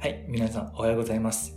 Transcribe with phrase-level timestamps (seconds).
[0.00, 1.52] 嗨，皆さんおはようございます。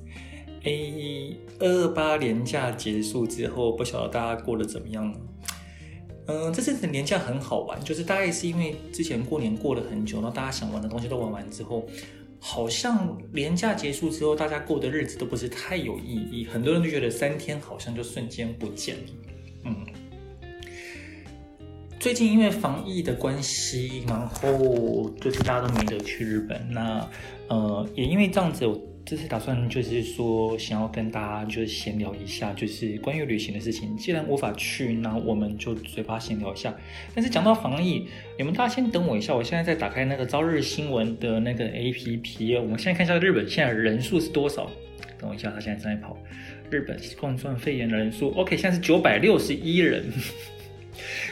[0.64, 5.18] 诶，二二八连假结束之后，不晓得大家过得怎么样呢？
[6.28, 11.88] 嗯、呃，这次的连假很好玩，就是大概是因为之前过年过了很久，然后大家想玩的东西都玩完之后，
[12.40, 19.02] 好像连假结束之后，大家过的日子都不是太有意义，很多人都觉得三天好像就瞬间不见了。
[19.66, 19.76] 嗯，
[22.05, 27.09] 最近因为防疫的关系，然后就是大家都没得去日本，那。
[27.49, 33.97] 呃，也因为这样子，我这次打算就是说，想要跟大家就是闲聊一下，就是关于旅行的事情。
[33.97, 36.75] 既然无法去，那我们就嘴巴闲聊一下。
[37.15, 38.07] 但是讲到防疫，
[38.37, 42.61] 你们大家先等我一下，我现在在打开那个朝日新闻的那个 APP。
[42.61, 44.71] 我们现在看一下日本现在人数是多少？
[45.19, 46.15] 等我一下，他现在正在跑
[46.71, 48.29] 日本冠状肺炎的人数。
[48.33, 50.05] OK，现在是九百六十一人。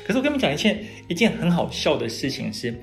[0.05, 2.75] 可是我跟你们讲一件一件很好笑的事情是。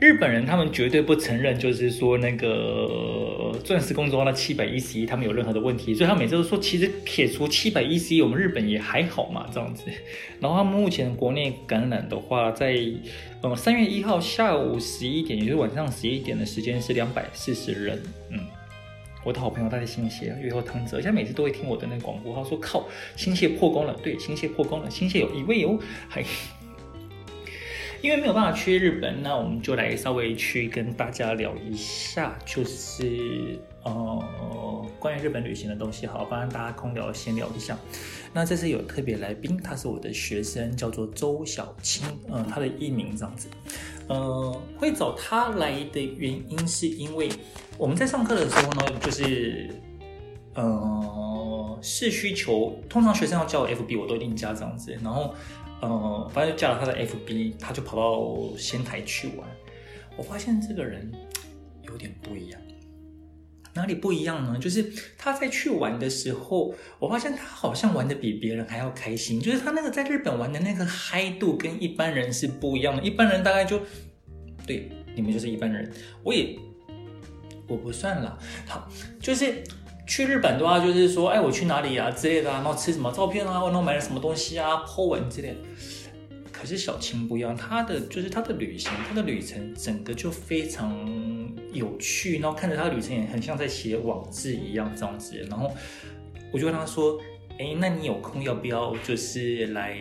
[0.00, 9.84] 日本人他们绝对不承认，就是说那个钻石公主号那七百一十一，他们有任何的问题，所以他每次都说，其实撇除七百一十一，我们日本也还好嘛，这样子。
[10.40, 12.78] 然后他们目前国内感染的话，在
[13.42, 18.02] 嗯三月一号下午十一点，也就是晚上十一点的时间是两百四十人。
[18.30, 18.38] 嗯，
[19.24, 26.24] 我的好朋友他在新潟，月后汤泽，现在每次都会听我的那个广播，他说靠，新潟破功了，对，新潟破功了，新潟有一位哦，还。
[28.02, 37.78] 因为没有办法去日本，那我们就来稍微去跟大家聊一下，就是呃关于日本旅行的东西，好，帮大家空聊先聊一下。
[38.32, 43.48] 那这次有特别来宾，他是我的学生，叫做周小青，嗯、他的艺名这样子。
[44.10, 47.30] 呃，会找他来的原因是因为
[47.78, 49.70] 我们在上课的时候呢，就是
[50.54, 55.32] 呃是需求，通常学生要加我 FB，我都一定加这样子，然后。
[55.82, 59.48] 呃，反正就加了他的 FB，他就跑到仙台去玩。
[60.14, 61.10] 我发现这个人
[61.84, 62.60] 有点不一样，
[63.74, 64.58] 哪里不一样呢？
[64.58, 69.40] 就是他在去玩的时候，我发现他好像玩的比别人还要开心。
[69.40, 73.02] 就是他那个在日本玩的那个嗨度跟一般人是不一样的。
[73.02, 73.80] 一般人大概就，
[74.66, 75.90] 对，你们就是一般人，
[76.22, 76.58] 我也
[77.66, 78.38] 我不算了。
[78.66, 78.88] 好，
[79.20, 79.62] 就是。
[80.06, 85.56] 去日本的话，就是说，哎，我去哪里啊之类的啊，然后吃什么照片啊，然后买了什么东西啊，po 文之类的。
[86.60, 90.94] 可是小青不一样，他的就是他的旅行，他的旅程整个就非常
[91.72, 95.38] 有趣，然后看着他的旅程也很像在写网志一样这样子。
[95.48, 95.74] 然后
[96.52, 97.18] 我就跟他说，
[97.58, 99.96] 哎，那你有空要不要就是来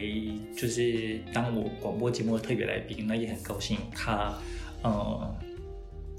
[0.53, 3.07] 就是当我广播节目的特别来宾？
[3.07, 4.37] 那也很高兴他，
[4.83, 5.35] 嗯。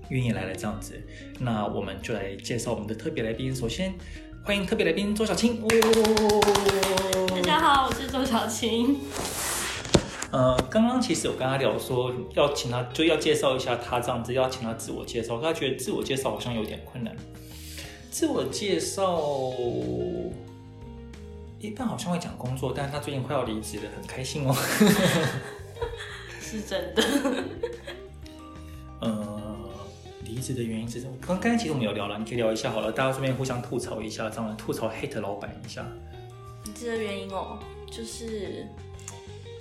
[0.08, 1.00] 愿意来了这样子，
[1.38, 3.54] 那我们就来介绍我们的特别来宾。
[3.54, 3.94] 首先，
[4.42, 5.62] 欢迎特别来宾周小青。
[7.28, 8.98] 大家好，我是周小青。
[10.30, 15.40] 呃，刚刚其实有跟他聊说，要请他就要介绍一下他这样子，要请他自我介绍。
[15.40, 17.14] 他觉得自我介绍好像有点困难。
[18.10, 19.22] 自我介绍
[21.58, 24.54] 一般好像会讲工作，但是他最近快要离职了，很开心哦。
[26.40, 27.02] 是真的。
[29.00, 29.40] 呃。
[30.22, 31.12] 离职的原因是什么？
[31.20, 35.84] 刚刚其实我们有聊了，你可以聊一下好了，大家顺便互相吐槽一下，这样吐槽 hate 老板一下。
[36.64, 37.58] 离职的原因哦，
[37.90, 38.64] 就是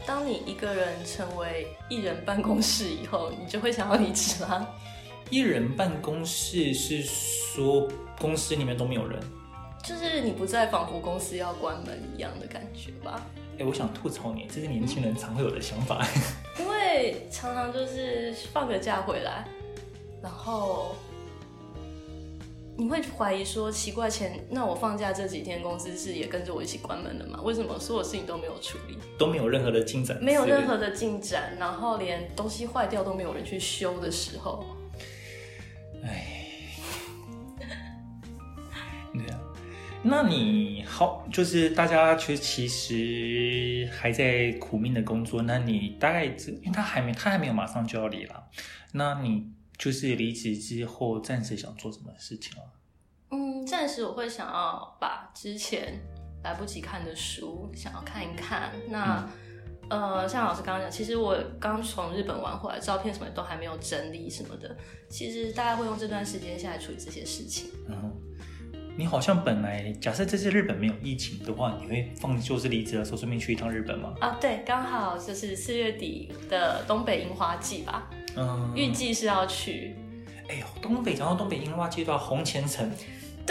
[0.05, 4.67] 当你一个人成为一人办公室以后，你就会想要离职吗？
[5.29, 7.87] 一人办公室是说
[8.19, 9.19] 公司里面都没有人，
[9.83, 13.21] 就是你不在，仿佛公司要关门一样的感觉吧？
[13.59, 16.03] 哎，我想吐槽你，这是年轻人常会有的想法。
[16.59, 19.47] 因为常常就是放个假回来。
[20.21, 20.95] 然后
[22.79, 27.41] 你会怀疑说，奇怪，前那我放假这几天，公司是也跟着我一起关门的吗？
[27.43, 34.65] 为什么所有事情都没有处理，都没有任何的进展，没有任何的进展，然后连东西坏掉都没有人去修的时候，
[36.05, 36.37] 哎，
[39.11, 39.39] 对啊，
[40.01, 48.41] 那你好，就是大家其实其实还在苦命的工作，那你大概因为他还没他还没有马上就要离了，
[48.93, 49.51] 那你。
[49.79, 52.67] 就是离职之后，暂时想做什么事情啊？
[53.31, 55.97] 嗯，暂时我会想要把之前
[56.43, 58.73] 来不及看的书想要看一看。
[58.89, 59.25] 那、
[59.89, 64.75] 嗯、呃，像老师刚刚讲，其实我刚从日本玩回来，照片什么都还没有整理什么的。
[65.09, 67.71] 其实大家会用这段时间下来处理这些事情。
[67.87, 68.13] 嗯，
[68.99, 74.13] 你好像本来假设这次日本没有疫情的话，你会放就是离职的时候顺便去一趟日本吗？
[74.19, 78.09] 啊，对，刚好就是四月底的东北樱花季吧。
[78.35, 79.95] 嗯，预计是要去。
[80.49, 82.91] 哎呦，东北讲到东北樱花季的话，红前城。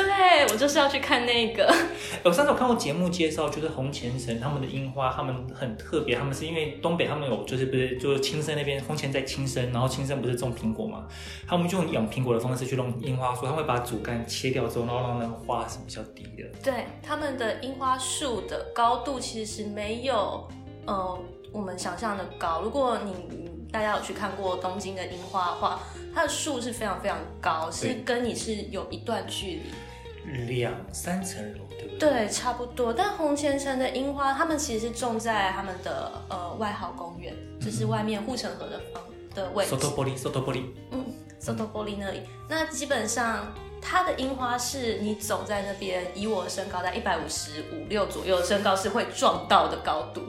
[0.05, 1.69] 对，我就是要去看那个。
[2.23, 11.09] 我上次有看过节目介绍，就是红前城他们的樱花，他们很特别，他们是因为东北他们有就是不是就是青森那边红前在青森，然后青森不是种苹果嘛，
[11.49, 16.49] 他们就用养苹果的方式去弄樱花树，他们会把主干切掉之后，然后让那个花是比较低的。
[16.63, 20.49] 对，他们的樱花树的高度其实没有
[20.87, 21.19] 呃
[21.53, 22.61] 我们想象的高。
[22.63, 25.81] 如果你大家有去看过东京的樱花的话，
[26.15, 29.63] 它的树是非常非常高，是跟你是有一段距离。
[30.47, 31.99] 两三层楼，对不对？
[31.99, 32.93] 对，差不多。
[32.93, 39.03] 但红前城的樱花，他们其实是种在他们的呃外好公园，嗯、就是外面护城河的方
[39.35, 39.75] 的位置。
[39.75, 40.75] 外堀堀，外堀。
[40.91, 41.05] 嗯，
[41.47, 42.23] 外堀堀那里。
[42.49, 50.23] 那基本上，它的樱花是你走在那边，以我的身高在一百五十五六左右的身高是会撞到的高度。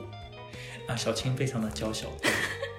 [0.88, 2.08] 啊，小青非常的娇小，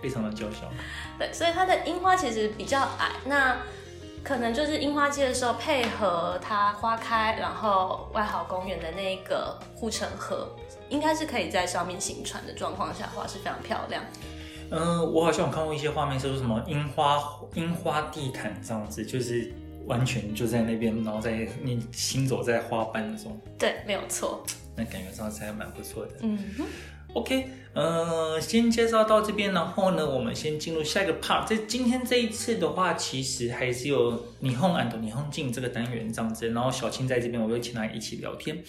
[0.02, 0.69] 非常的娇小。
[1.19, 3.12] 对，所以它的樱花其实比较矮。
[3.25, 3.56] 那
[4.22, 10.49] 可能就是樱花季的时候，配合它花开，然后外好公园的那个护城河，
[10.88, 14.05] 应该是可以在上面行船的状况下，画是非常漂亮。
[14.70, 17.19] 嗯、呃，我好像有看过一些画面，是说什么樱花
[17.55, 19.52] 樱花地毯这样子，就是
[19.87, 23.37] 完全就在那边，然后在你行走在花瓣中。
[23.58, 24.44] 对，没有错。
[24.76, 26.12] 那感觉上是还蛮不错的。
[26.20, 26.64] 嗯哼。
[27.12, 31.44] OK，呃，先介绍到这边，然后呢，我们先进入下一个 part。
[31.44, 36.48] 在今天这一次的话，其实还是有霓虹安藤霓虹镜这个单元这样子。
[36.50, 38.62] 然后小青在这边，我又请他一起聊天。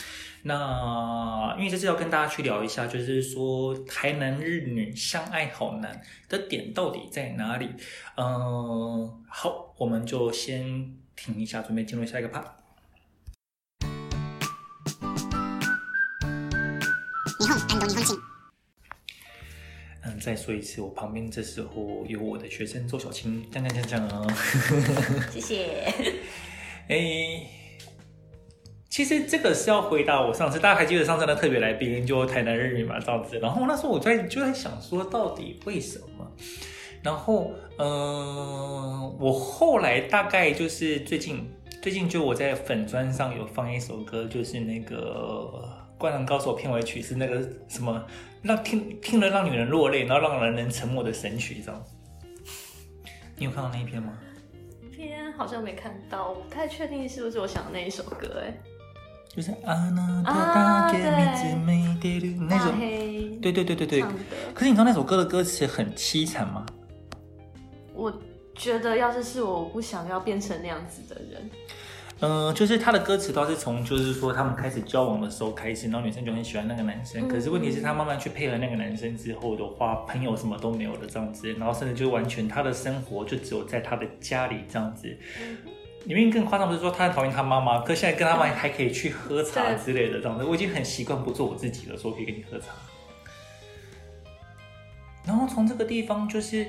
[0.43, 7.69] 那因为这次要跟大家去聊一下，就是说台男日女相爱好难的点到底在哪里？
[8.17, 12.45] 嗯、好，我们就先停一下，准备进入下一个 part。
[17.39, 18.31] 霓虹安藤霓虹镜。
[20.03, 24.27] 嗯，再说一次，我旁边这时候有我的学生周小青，这样这样这样啊，
[25.31, 25.86] 谢谢。
[26.88, 27.45] 哎，
[28.89, 33.38] 其实这个是要回答我上次，大家还记得上次的特别来宾就台南日语嘛，这样子。
[33.39, 36.31] 然后那时候我在就在想说，到底为什么？
[37.04, 41.47] 然后，嗯、呃，我后来大概就是最近
[41.81, 45.63] 最近就我在粉砖上有放一首歌，就是那个
[46.01, 48.03] 《灌篮高手》片尾曲，是那个什么。
[48.42, 51.80] 让听听了让女人落泪，然后让人能沉默的神曲，这样。
[53.38, 54.18] 你有看到那一篇吗？
[54.81, 58.51] 那篇好像没看到，我不太确定是不是我想的那一首歌，哎，
[59.30, 64.01] 就是啊，那对，那首，黑对对对对对。
[64.56, 66.65] 可是你知道那首歌的歌词很凄惨吗？
[67.94, 68.12] 我
[68.56, 71.47] 觉得要是是我，我不想要变成那样子的人。
[72.23, 77.27] 嗯、呃，就是他的歌词都是从，就是说他们开始交往的时候开始，然后女生就很喜欢那个男生。
[77.27, 85.18] 可是问题是，他慢慢去配合那个男生之后的话，朋友什么都没有了这样子，然后甚至就完全他的生活就只有在他的家里这样子。
[86.06, 90.44] 里面更夸张不是说他很讨厌他妈妈，可现在跟他妈还可以去喝 茶之类的这样子。
[90.44, 92.68] 我已经很习惯不做我自己了，说可以跟你喝茶。
[95.25, 96.68] 然后从这个地方就是，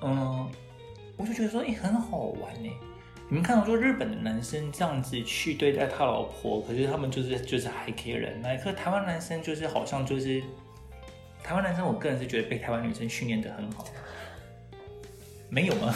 [0.00, 0.48] 嗯，
[1.16, 2.70] 我就觉得说，哎、欸，很好玩哎。
[3.28, 8.56] 你们看到说日本的男生这样子去对待他老婆，可是他们就是就是还可以忍耐。
[8.56, 10.40] 可是台湾男生就是好像就是
[11.42, 13.84] 台湾男生，我个人是觉得被台湾女生训练的很好。
[15.48, 15.92] 没有吗？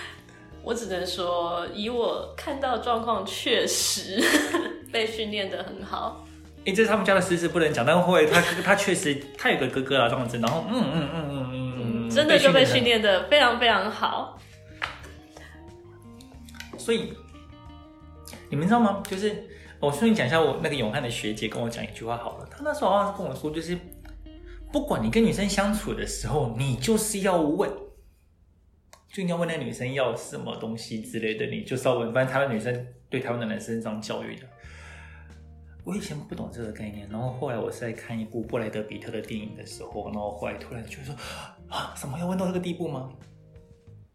[0.62, 4.22] 我只能说，以我看到的状况，确实
[4.92, 6.26] 被训练的很好。
[6.58, 7.86] 哎、欸，这是他们家的私事，不能讲。
[7.86, 14.38] 但会他他确实他有个哥哥啊，这样子，然后嗯嗯嗯嗯嗯嗯，真的就被训练的非常非常好。
[16.78, 17.12] 所以
[18.48, 19.02] 你们知道吗？
[19.06, 19.44] 就是
[19.80, 22.48] 我顺便讲一下，我那个永汉的学姐跟我讲一句话好了。
[22.50, 23.78] 她那时候好像是跟我说，就是
[24.72, 27.70] 不管你跟女生相处的时候，你就是要问，
[29.08, 32.12] 就你要问那女生要什么东西之类的，你就是要问。
[32.12, 34.46] 反正台湾女生对台湾的男生这样教育的。
[35.84, 41.14] 我以前不懂这个概念，然后后来我是在看一部布莱德彼特的电影的时候，然后后来突然就说
[41.68, 43.12] 啊，什么要问到这个地步吗？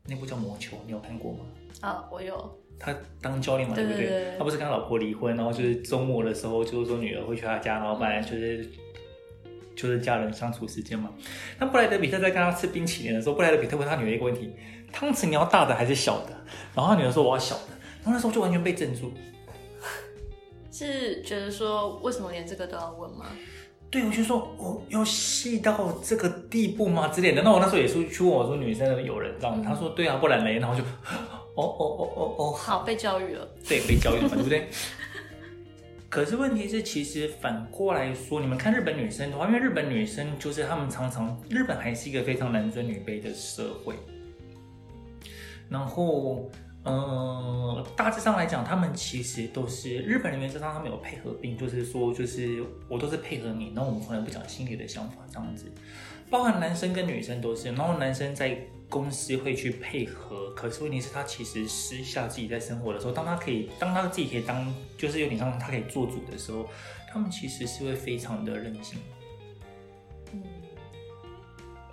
[0.05, 1.39] 那部叫《魔球》，你有看过吗？
[1.81, 2.57] 啊，我有。
[2.79, 3.97] 他当教练嘛，对不对？
[3.99, 8.67] 对对对，他不是跟他老婆离婚，然后就是周末的时候，就是说女儿会去他家，然后本来就是
[9.75, 11.11] 就是家人相处时间嘛。
[11.59, 14.51] 那布莱德比特在跟他吃冰淇淋的时候，布莱德比特问他女儿一个问题：
[14.91, 16.31] 汤匙你要大的还是小的？
[16.73, 17.61] 然后他女儿说我要小的。
[18.03, 19.13] 然后那时候就完全被镇住。
[20.71, 23.27] 是觉得说为什么连这个都要问吗？
[23.91, 27.43] 对，我就说我要细到这个地步吗之类的。
[27.43, 30.81] 那我那时候也是去问我说女生的友人，这样、嗯、他说对啊，不然嘞，然后就。
[31.55, 33.47] 哦哦哦哦哦，好，被教育了。
[33.67, 34.67] 对，被教育了嘛，对不对？
[36.09, 43.95] 可是问题是，其实反过来说，你们看日本女生的话，因为日本女生就是她们常常，日本还是一个非常男尊女卑的社会。
[45.69, 46.49] 然后，
[46.83, 55.71] 嗯、呃，大致上来讲，他们其实都是日本人原则上他们有配合病，就是说，就是我都是配合你，然后我们从来不讲心里的想法这样子。
[56.29, 58.57] 包含男生跟女生都是，然后男生在
[58.91, 66.67] 公司会去配合，可是问题是，他其实私下自己在生活的时候，当他可以，当他自己可以当，就是有点像他可以做主的时候，
[67.09, 68.99] 他们其实是会非常的任性，
[70.33, 70.43] 嗯，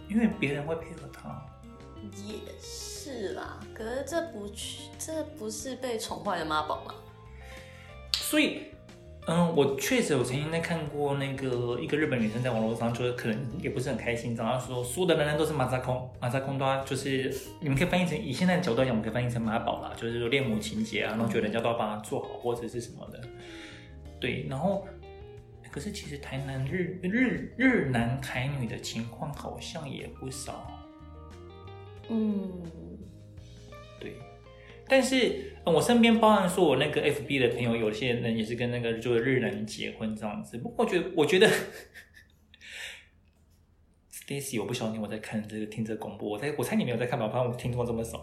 [0.09, 1.41] 因为别人会配合他，
[2.27, 3.61] 也是啦。
[3.73, 6.95] 可是这不去，这不是被宠坏的妈宝吗？
[8.17, 8.65] 所以。
[9.31, 17.31] 嗯，我确实，我曾经在看过那个一个日本女生在网络上，就是可能也不是很开心，然后说所有的男人都是马扎空，马扎空的话就是
[17.61, 23.21] 你们可以翻译成以现在的角度来讲，我们可以翻译成马宝啦，就是说恋母情节啊，然后觉得人家都要帮他做好或者是什么的，
[24.19, 24.89] 对，然后
[25.71, 30.73] 可是其实台南日日日男台女的情况好像也不少，
[32.09, 32.51] 嗯，
[34.01, 34.15] 对。
[34.89, 40.57] 但是，我身边包含说，我那个 FB 的朋友，有些人也是跟那个就是日男结婚这样子。
[40.59, 41.49] 不过，我觉得，我觉得，
[44.11, 47.29] Stacy，我不晓得你有在看这个听这广播，我在我猜你没有在看吧？
[47.29, 48.23] 反正我听众这么少，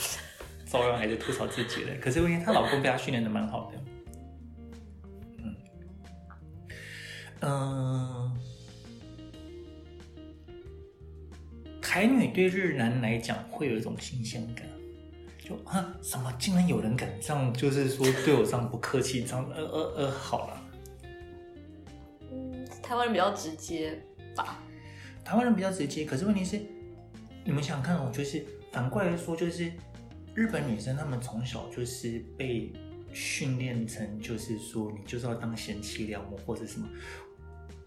[0.66, 1.94] 照样还是吐槽自己的。
[2.00, 3.78] 可是因为她老公被她训练的蛮好的，
[5.42, 5.56] 嗯
[7.40, 8.38] 嗯、
[11.80, 14.66] 台女对日男来讲会有一种新鲜感。
[15.44, 20.62] 就啊，什么竟然有人敢这样，就是说对我这样不客气，这样呃呃呃，好了。
[22.32, 24.00] 嗯，台湾人比较直接
[24.34, 24.62] 吧？
[25.22, 26.58] 台湾人比较直接，可是问题是，
[27.44, 29.70] 你们想看哦，就是反过来说，就是
[30.34, 32.72] 日本女生她们从小就是被
[33.12, 36.88] 训练成，就是说你就是要当贤妻良母或者什么。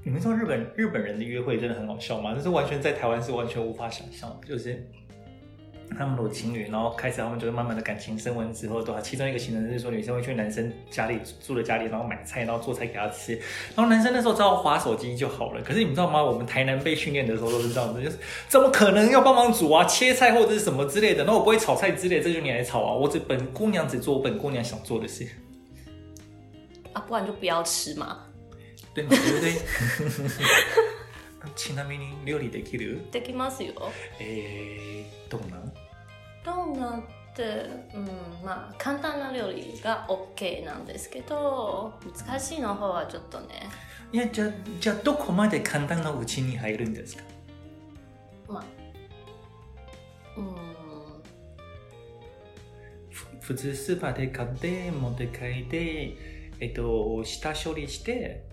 [0.04, 2.36] 你们知道日本日本人的约会真的很好笑吗？
[2.36, 4.88] 就是完全在台湾是完全无法想象，就是。
[5.98, 9.00] 他们有情侣，然后开始他们就是慢慢的感情升温之后，对吧？
[9.02, 13.34] 其中一个行程是说女生会去男生家里住的家里，然后买菜，然后做菜给他吃。
[13.76, 15.62] 然后男生那时候只要滑手机就好了。
[15.62, 16.22] 可是你们知道吗？
[16.22, 18.18] 我们台南被训练的时候都是这样子，就是
[18.48, 21.24] 怎么可能要帮忙煮啊、切菜或者是什么之类的？
[21.24, 22.94] 那我不会炒菜之类的，这就你来炒啊！
[22.94, 25.28] 我只本姑娘只做我本姑娘想做的事
[26.94, 28.20] 啊，不然就不要吃嘛。
[28.94, 29.54] 对嘛对不对。
[31.56, 33.06] ちなみに料理できる？
[33.12, 33.74] できますよ。
[34.20, 35.58] えー、どんな？
[36.44, 37.02] どんなっ
[37.36, 37.44] て、
[37.94, 38.06] うん、
[38.46, 41.94] まあ简単な料理が OK なんですけど、
[42.26, 43.70] 难しいの方はちょっとね。
[44.12, 44.50] いや、じゃ、
[44.80, 47.24] じゃどこまで简単なうちに入るんですか？
[48.48, 48.64] まあ、
[50.38, 50.56] うん。
[53.42, 56.18] 普通スーパーで买って持って帰って、
[56.60, 58.47] えっと下処理して。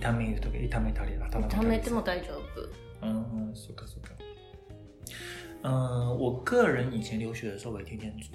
[0.00, 2.68] 炒めるとか炒めたり炒めても大丈夫。
[3.02, 4.08] 嗯，是的，是的。
[5.62, 8.32] 嗯，我个人以前留学的时候，我也天天煮，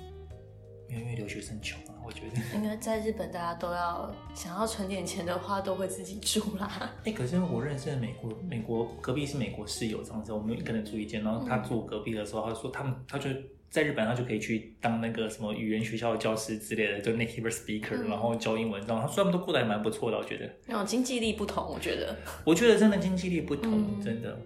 [0.89, 2.57] 因为留学生穷啊，我觉得。
[2.57, 6.69] 因为在日本，大家都要想要存点钱的话，都会自己煮啦。
[7.03, 13.29] 哎、欸，可是我认识的美国，美国隔壁是美国室友这样子，我们一个人住一间，然后他住我隔壁的时候，他说他们，他就。
[13.72, 20.46] 在日本，他就可以去当那个什么语言学校的教师之类的，就 native speaker，、嗯、然后教英文，这样他虽然都过得还蛮不错的，我觉得。
[20.66, 22.14] 那种经济力不同，我觉得。
[22.44, 24.38] 我觉得真的经济力不同，嗯、真的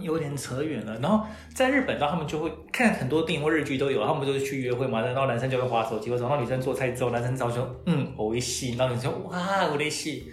[0.00, 0.98] 有点扯远了。
[0.98, 1.24] 然后
[1.54, 10.32] 在日本，然后他们就会看很多电影或日剧都有，他们就是去约会嘛，然后男生就会划手机，或者然后女生做菜之后，男生早就嗯，我一戏，然后女生哇，我的戏，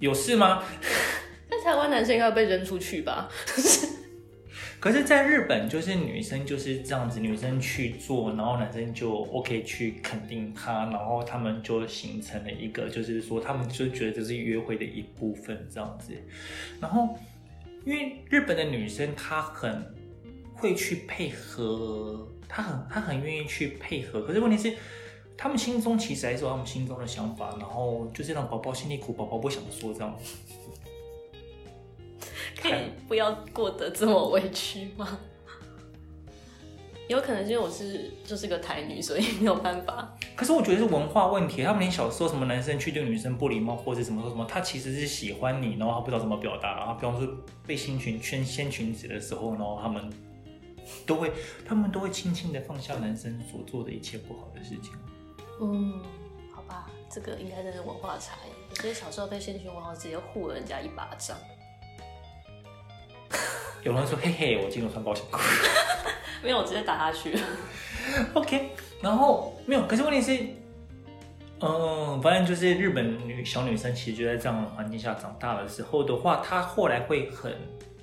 [0.00, 0.62] 有事吗？
[1.48, 3.30] 那台湾男生应该要被扔出去吧？
[4.82, 16.12] 可是，在日本，就是女生就是这样子，女生去做，然后男生就 OK 去肯定她，然后他们就形成了一个，就是说他们就觉得这是约会的一部分这样子。
[16.80, 17.16] 然后，
[17.84, 19.86] 因为日本的女生她很
[20.52, 24.22] 会去配合，她很她很愿意去配合。
[24.22, 24.76] 可是问题是，
[25.36, 30.34] 他们心中其实还是有他们心中的想法，然后就是让宝宝心里苦，宝宝不想说这样子。
[32.60, 32.74] 可以
[33.08, 35.18] 不要过得这么委屈吗？
[37.08, 40.16] 有可能是因为我是就是个台女，所以没有办法。
[40.34, 41.62] 可是我觉得是文化问题。
[41.62, 46.78] 他们连小时候什么男生去对女生不礼貌，或者什么说什么，他其实是喜欢你，然后他不知道怎么表达。
[46.78, 47.28] 然后比方说
[47.66, 50.10] 被新裙圈掀裙子的时候，然后他们
[51.04, 51.32] 都会
[51.66, 54.92] 他们都会轻轻的放下男生所做的一切不好的事情。
[55.60, 56.00] 嗯，
[56.54, 58.50] 好吧，这个应该真是文化差异。
[58.70, 61.36] 我觉得小时候被掀裙，然后直接呼了人家一巴掌。
[63.82, 65.40] 有人说：“嘿嘿，我今天穿保险裤。”
[66.42, 67.36] 没有，我直接打下去。
[68.34, 68.70] OK，
[69.00, 69.86] 然后没有。
[69.86, 70.44] 可是问题是，
[71.60, 77.54] 嗯，反正就是日本女小女生，其实就在这样的环境下长大的时候的话，她后来会很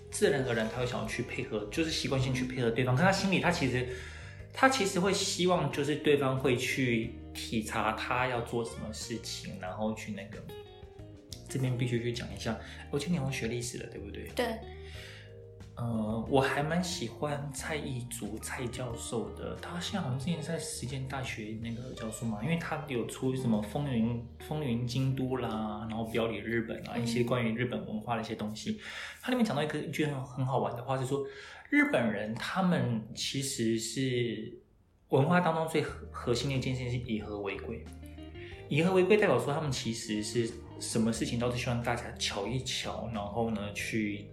[0.10, 2.96] 自然而然，她会想要去配合，就是习惯性去配合对方。
[2.96, 3.88] 可她心里，她其实，
[4.54, 10.38] 她其实会希望，就是对方会去体察她要做什么事情，然后去那个。
[11.50, 12.56] 这边必须去讲一下，
[12.92, 14.30] 我今年我学历史了，对不对？
[14.36, 14.46] 对。
[15.82, 28.78] 呃，我还蛮喜欢蔡义竹蔡教授的，他现在好像之前在实践大学那个教授嘛，因为他有出什么风云风云京都啦，然后表里日本啊，一些关于日本文化的一些东西。
[29.22, 31.26] 他里面讲到一个一句很很好玩的话，是说
[31.70, 34.60] 日本人他们其实是
[35.08, 37.86] 文化当中最核核心的一件事情是以和为贵，
[38.68, 44.28] 以和为贵代表说他们其实是什么事情都是希望大家瞧一瞧，然后呢去。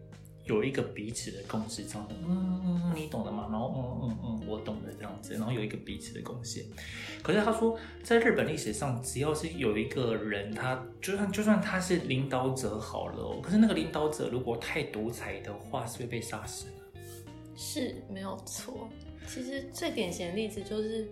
[0.46, 3.48] 有一个彼此的共识，这样的，嗯嗯，你懂的嘛？
[3.50, 6.64] 然后，嗯嗯嗯，我懂的这样子，然后有一个彼此的贡献。
[7.22, 17.00] 可是他说，在日本历史上，只要是有一个人，他就算就算他是领导者好了哦，可是那个领导者如果太独裁的话，是会被杀死的。
[17.56, 18.88] 是没有错。
[19.26, 21.08] 其实最典型的例子就是，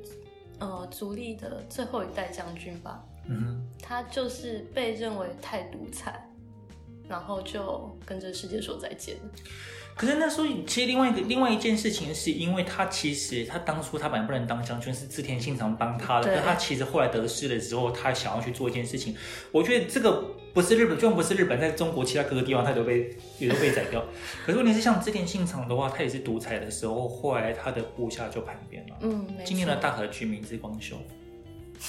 [0.60, 3.04] 呃，足利的最后一代将军吧。
[3.26, 6.24] 嗯哼，他就是被认为太独裁。
[7.08, 9.16] 然后就跟这个世界说再见。
[9.96, 16.34] 可是那时候，其实另外一个另外一件事情，是因为他其实他当初他本来不能当将军，是织田信长帮他的。
[16.34, 19.14] 但他其实后来得势的时候，他想要去做一件事情。
[19.52, 24.04] 我觉得这个不是日本，就算不是日本，在中国其他各个地方，他都被 也都被宰掉。
[24.44, 28.96] 可是问题是，像织田信长的话，他也是独裁的时候，后来他的部下就叛变了。
[29.02, 30.96] 嗯，今天的大和剧明之光秀，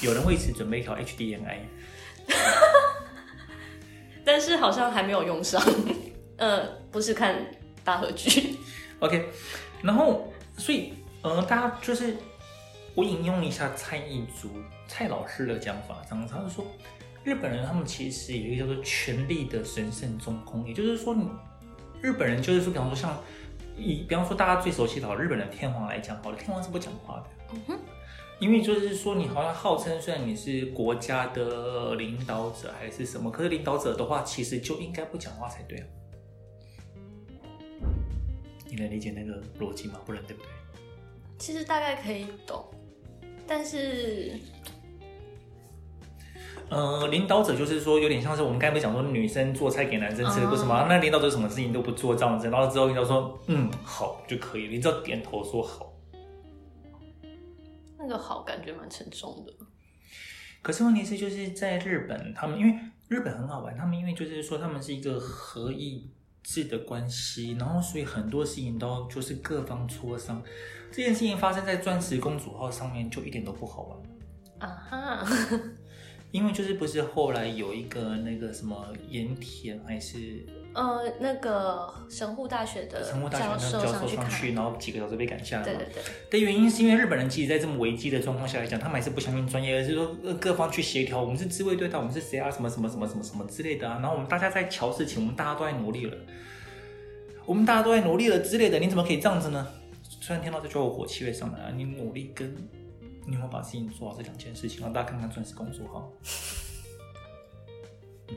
[0.04, 1.58] 有人为此准备一条 HDMI。
[4.26, 5.62] 但是好像还没有用上，
[6.38, 7.36] 呃，不是看
[7.84, 8.58] 大合剧
[9.00, 9.30] ，OK，
[9.84, 10.28] 然后
[10.58, 12.18] 所以呃，大家就是
[12.96, 14.50] 我引用一下蔡一竹
[14.88, 16.66] 蔡老师的讲法，这样子，他就说
[17.24, 21.30] 日本人他们其实有一个叫做权力的神圣中空，也就是说，你
[22.02, 23.16] 日本人就是说，比方说像
[23.78, 27.80] 以比方说大家最熟悉的日本的天皇来讲，好了，天皇是不讲话的，嗯哼。
[28.40, 35.86] 因为就是说，你好像号称虽然你是国家的领导者还是什么，可是领导者的话，其实就应该不讲话才对啊。
[38.68, 40.00] 你能理解那个逻辑吗？
[40.06, 40.50] 不能对不对？
[41.38, 42.66] 其实大概可以懂，
[43.48, 44.38] 但是，
[46.70, 50.88] 呃，领导者就是说有点像是我们刚才不讲说女生做菜给男生吃的不是吗？
[50.90, 55.94] 那领导者什么事情都不做这样子，然后之后领导说嗯好就可以，你只要点头说好。
[58.08, 59.54] 那个好感觉蛮沉重的，
[60.62, 66.08] 可是问题是就是在日本，他们因为日本很好玩，他们因为就是说他们是一个合议
[66.44, 70.44] 制的关系，然后所以很多事情都就是各方磋商。
[70.92, 74.00] 这件事情发生在钻石公主号上面就一点都不好玩
[74.60, 75.28] 啊哈，
[76.30, 80.46] 因为就是不是后来有一个那个什么盐田还是。
[80.76, 85.64] 呃，那个神户大学的神户大学的教授上去，然后几个小时被赶下来。
[85.64, 86.04] 对对对。
[86.30, 91.22] 的原因是因为日本人即使，在这么危机的状况下来讲，他们还是不相信专业，而是说各方去协调。
[91.22, 92.52] 我们是自卫队的，我们是谁啊？
[92.52, 94.00] 什么什么什么什么什么之类的啊？
[94.02, 96.18] 然后我们大家在瞧事情，我们大家都在努力了，
[97.46, 98.78] 我们大家都在努力了之类的。
[98.78, 99.66] 你怎么可以这样子呢？
[100.20, 101.72] 虽然听到这句话，我火气会上来啊！
[101.74, 102.54] 你努力跟
[103.26, 106.04] 你有没有把事情做好这两件事情，让大家看看钻石公主哈。
[108.28, 108.36] 嗯。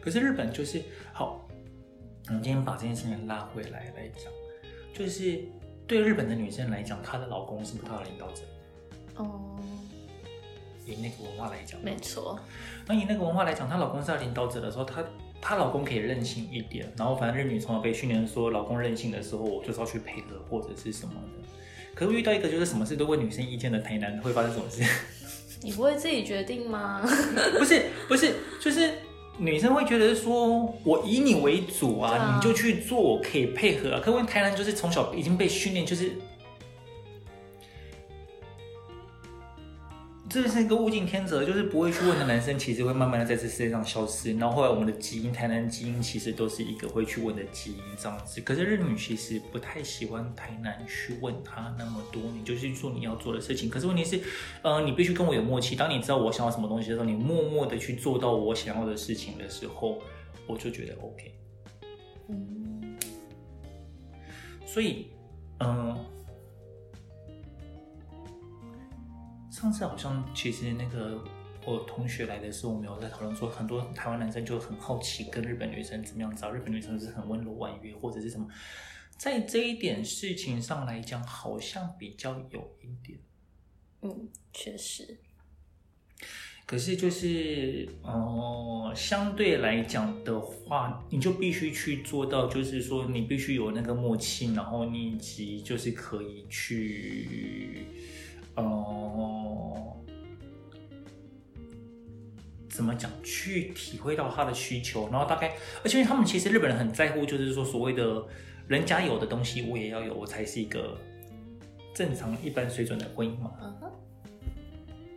[0.00, 0.82] 可是日本就是。
[1.18, 1.44] 好，
[2.28, 4.32] 我们今天把这件事情拉回来来讲，
[4.94, 5.40] 就是
[5.84, 8.42] 对日本的女生来讲，她的老公是不是她的领导者？
[9.16, 9.58] 哦，
[10.86, 12.38] 以那个文化来讲，没错。
[12.86, 15.04] 那以那个文化来讲，她老公是她领导者的时候，她
[15.40, 21.48] 她老公可以任性一点，然后反正日女从小被训练说，老公任性的时候，我就是要去配合或者是什么的。
[21.96, 24.84] 可是遇到一个就是什么事都问女生意见的台男，会发生什么事？
[25.64, 27.02] 你不会自己决定吗？
[27.58, 28.92] 不是，不是，就是。
[29.38, 34.00] 女生会觉得说，我以你为主啊，啊你就去做，我可以配合啊。
[34.04, 36.12] 可问台南就是从小已经被训练，就是。
[40.30, 44.34] 这是一个物竞天择，就是不会去问的男生，其实会慢慢的在这世界上消失。
[44.34, 48.40] 然后后来我们的基因，台南基因其实都是一个会去问的基因这样子。
[48.42, 53.70] 可是日女其实不太喜欢台南去问他那么多，你就是做你要做的事情。
[53.70, 54.20] 可是问题是，
[54.62, 55.74] 呃，你必须跟我有默契。
[55.74, 59.98] 当你知道我想要什么东西的时候，你默默的去做到我想要的事情的时候，
[60.46, 61.34] 我就觉得 OK。
[62.28, 62.98] 嗯，
[64.66, 65.06] 所以，
[65.60, 65.98] 嗯、呃。
[69.60, 71.20] 上次好像其实那个
[71.66, 78.46] 我同学来的时候，我们有在讨论说，很多台湾男生就很好奇跟日本女生怎么样，找日本女生是很温柔婉约或者是什么，
[79.16, 83.18] 在这一点事情上来讲，好像比较有一点。
[84.02, 85.18] 嗯，确实。
[86.64, 97.86] 可是就是，哦、相对来讲的话，你就必须去做到，就是说你必须有那个默契，然后你以及就是可以去，
[98.64, 99.96] 呃，
[102.68, 103.10] 怎么讲？
[103.22, 105.52] 去体会到他的需求，然后大概，
[105.84, 108.24] 而且他们其实日本人很在乎，就是说所谓的
[108.66, 110.98] 人家有的东西我也要有，我才是一个
[111.94, 113.52] 正常一般水准的婚姻嘛。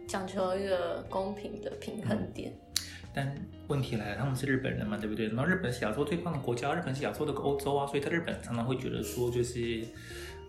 [0.07, 3.35] 讲求一个公平的平衡点，嗯，但
[3.67, 5.27] 问题来了，他们是日本人嘛，对不对？
[5.27, 9.85] 然后日本是亚洲最棒的国家，日本是亚洲的欧洲啊，所以在日本常常会觉得说，就是，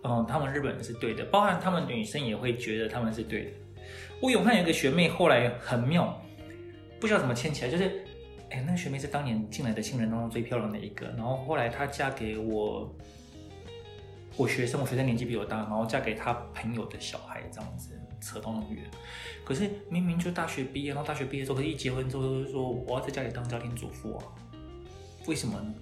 [0.03, 3.51] 嗯，他们日本人是对的，包含他们女生也会觉得他们是对的。
[4.21, 6.21] 我永汉有一个学妹，后来很妙，
[6.99, 8.05] 不知道怎么牵起来，就是，
[8.49, 12.93] 哎，那个学妹是当年进来的新人当中最漂亮的一个，然后后来她嫁给我，
[14.37, 17.99] 我学生，我学生年纪比我大，然后嫁给他朋友的小孩，这样子。
[18.25, 18.81] 扯到那么远，
[19.43, 24.23] 可是明明就大学毕业，然后大学毕业之后，可是一结婚之后就是说我要在家里当家庭主妇啊？
[25.27, 25.73] 为什么呢？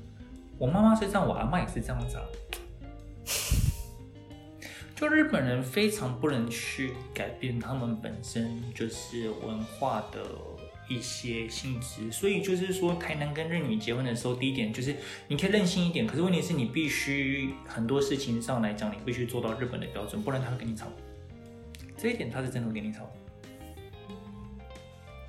[0.57, 2.23] 我妈妈是这样，我阿妈也是这样子啊。
[5.01, 10.23] 就日本人非常不能去改变他们本身就是文化的
[10.87, 14.95] 一些性质，所以就是说台南跟日女结婚的时候，第一点就是
[15.27, 20.85] 你可以任性一点，可是问题是你必须很多事情上来讲，你必须做到日本的标准，不然他会跟你吵。
[21.97, 23.11] 这一点他是真的会跟你吵，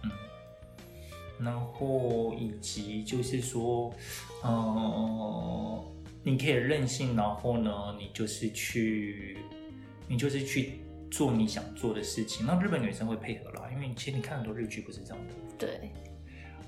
[0.03, 0.11] 嗯，
[1.39, 3.91] 然后以及就是说，
[4.45, 5.83] 嗯，
[6.23, 9.39] 你可以任性，然后呢，你就是去，
[10.09, 12.47] 你就是去做你想做的事情。
[12.47, 15.35] 那日本女生会配合啦，因为其实你看很多日剧不是这样的。
[15.59, 15.91] 对，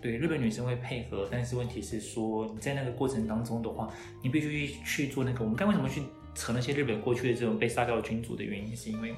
[0.00, 3.92] 对，日本女生会配合，但是问题是说你在那个过程当中的话，
[4.22, 5.42] 你必须去做那个。
[5.42, 6.02] 我们刚为什么去
[6.34, 9.14] 扯那些日本过去的这种被杀掉的君主的原因，是因为。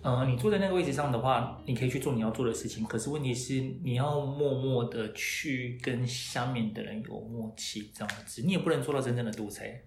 [0.00, 2.84] 呃，你坐在那个位置上的话，你可以去做你要做的事情。
[2.84, 9.82] 可是问题是，你要默默的去跟下面的人有默契，这样子，你也不能做到真正的独裁。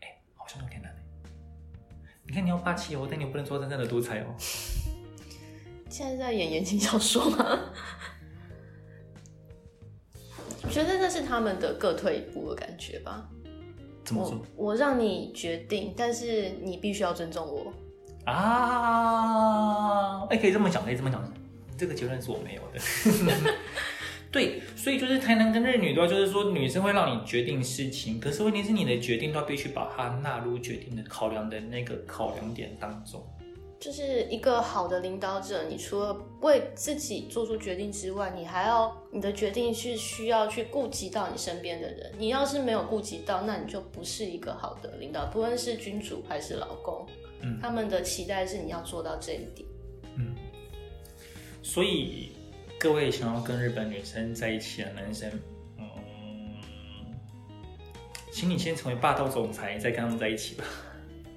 [0.00, 0.77] 哎，好像有点难。
[2.28, 4.26] 你看，你要霸气哦，但你不能做真正的独裁哦。
[5.88, 7.58] 现在在演言情小说吗？
[10.62, 13.26] 我觉得那是他们的各退一步的感觉吧。
[14.04, 14.38] 怎么说？
[14.54, 17.72] 我，我让你决定，但是你必须要尊重我。
[18.30, 21.32] 啊，哎，可以这么讲，可以这么讲，
[21.78, 22.78] 这个结论是我没有的。
[24.30, 33.26] 对，所以就是台男跟日女的话，就是说女生会让你决定事情，可是问题是你的决定都要必须把它纳入决定的考量的那个考量点当中。
[33.80, 42.12] 就是一个好的领导者，你除了为自己做出决定之外，你还要你的决定是需要去顾及到你身边的人。
[42.18, 47.06] 你要是没有顾及到，那你就不是一个好的领导，不论是君主还是老公。
[47.40, 49.68] 嗯，他们的期待是你要做到这一点。
[50.16, 50.34] 嗯，
[51.62, 52.32] 所以
[52.78, 55.28] 各位想要跟日本女生在一起的男生，
[55.78, 55.84] 嗯，
[58.30, 60.64] 请你先成为霸道总裁，再跟他们在一起吧。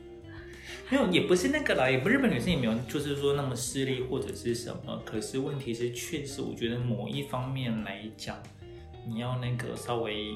[0.91, 5.01] 没有，也不是那个啦，也不日本女生也没有，就是说那么势利或者是什么。
[5.03, 8.37] 可是问题是，确实我觉得某一方面来讲，
[9.07, 10.35] 你要那个稍微。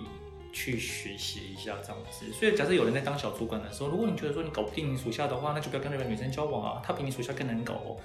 [0.58, 7.98] 去学习一下这样子，所以假设有人在当小主管的时候，如果你觉得说你搞不定你属下的话，那就不要跟日本女生交往啊，她比你属下更难搞哦。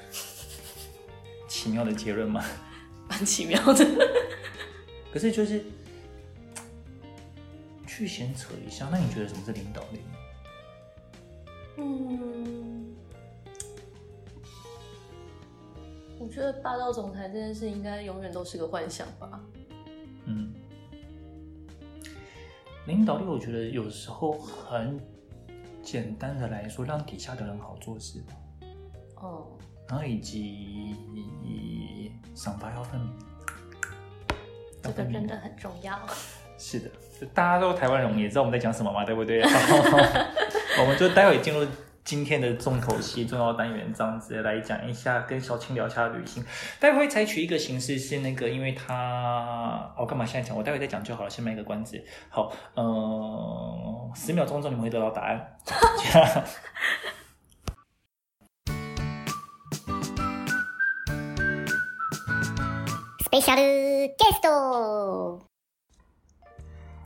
[1.47, 2.45] 奇妙的结论吗？
[3.11, 3.85] 蛮奇妙的。
[5.13, 5.65] 可是就是
[7.87, 9.99] 去闲扯一下，那你觉得什么是领导力？
[11.77, 12.95] 嗯，
[16.19, 19.41] 我觉得霸道总裁这件事应该永远都是个幻想吧。
[20.27, 20.55] 嗯。
[22.87, 25.01] 领导力，我觉得有时候很
[25.83, 28.35] 简单的来说，让底下的人好做事吧。
[29.17, 29.59] 哦。
[29.89, 30.95] 然后以及
[32.35, 33.11] 赏罚要分明。
[34.83, 35.99] 这个真的很重要。
[36.59, 36.91] 是的，
[37.35, 39.43] 大家都台湾人，也知道我们在讲什么嘛，对不对？
[40.81, 41.67] 我们就待会进入。
[42.03, 46.43] 今天的重头戏、重要单元，这样子来讲一下，跟小青聊一下旅行。
[46.81, 50.57] 待会采取一个形式是那个，因为他，我、哦、干嘛现在讲？
[50.57, 52.03] 我待会再讲就好了，先卖个关子。
[52.31, 55.57] 好，嗯、呃，十秒钟之后你们会得到答案。
[63.31, 65.41] Special guest。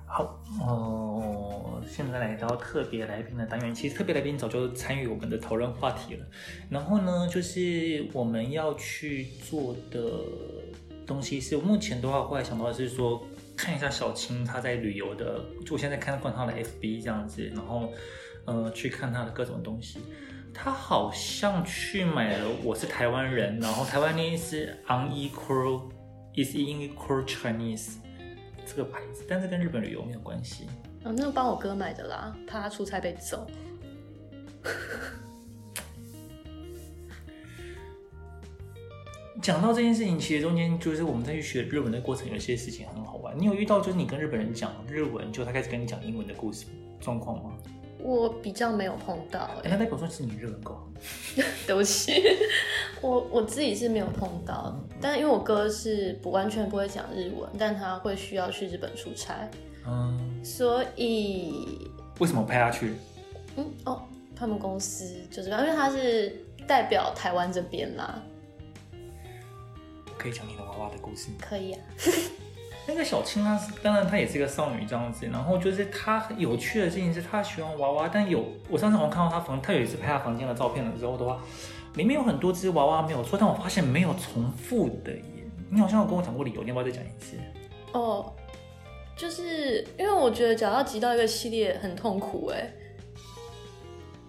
[0.06, 3.74] 好，哦，现在来到特别来宾的单元。
[3.74, 6.24] 其实特别来宾早就参与我们的讨论话题了。
[6.70, 10.00] 然后呢，就是我们要去做的
[11.06, 13.22] 东西是，目前的话，后来想到的是说，
[13.54, 17.92] 看一下小青他在旅游的，就我现在看观他的 FB 这样子，然后
[18.46, 19.98] 呃去看他的各种东西。
[20.54, 25.82] 他好像去买了《我是台湾人》，然后台湾那是 unequal
[26.36, 27.96] is unequal Chinese
[28.66, 30.66] 这个牌子，但是跟日本旅游没有关系。
[31.02, 33.46] 啊，那个帮我哥买的啦，怕他出差被揍。
[39.42, 43.38] 讲到这件事情，其实中间就是我们在去学日文的过程，有些事情很好玩。
[43.38, 46.64] 你有遇到就是你跟日本人讲日文，就他开始跟你讲英文的故事
[46.98, 47.52] 状况吗？
[48.04, 50.90] 我比较没有碰到，欸，那代表说是你日文够好。
[51.66, 52.22] 对不起，
[53.00, 59.48] 我我自己是没有碰到，但因为我哥是不完全不会讲日文，但他会需要去日本出差，
[59.86, 61.88] 嗯，所以
[62.18, 62.94] 为什么派他去？
[63.56, 64.02] 嗯哦，
[64.36, 68.22] 他们公司就是因为他是代表台湾这边啦。
[70.18, 71.28] 可以讲你的娃娃的故事？
[71.40, 71.80] 可以啊。
[72.86, 75.26] 那个小青啊，当然她也是一个少女这样子。
[75.26, 81.40] 然后就是她有趣的事情是，她喜欢娃娃，但有我上次好像看到她房，她有一次拍她房间的照片的时候的话，
[81.94, 85.22] 里面有很多只娃娃没有错，但我发现没有重复的耶。
[85.70, 87.36] 你好像有跟我讲过理由，你要不要再讲一次？
[87.92, 88.32] 哦，
[89.16, 92.70] 就是因为我觉得，讲到集到一个系列很痛苦哎。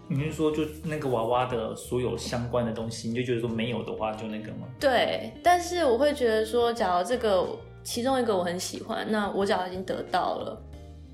[0.08, 4.68] 你是说，就那个娃娃的所有相关的东西，你就觉得说没有的话，就那个吗？
[4.80, 7.44] 对，但是我会觉得说，假如这个
[7.86, 10.60] 其中一个我很喜欢，那我假如已经得到了，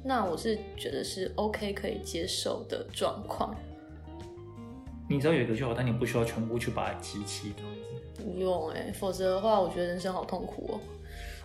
[0.06, 3.54] 那我是觉得是 OK 可以接受的状况。
[5.10, 7.54] 你知道有一个就好，但你不需要全部去把它集齐。
[8.16, 10.80] 不用哎、欸，否则的话，我觉得人生好痛苦哦。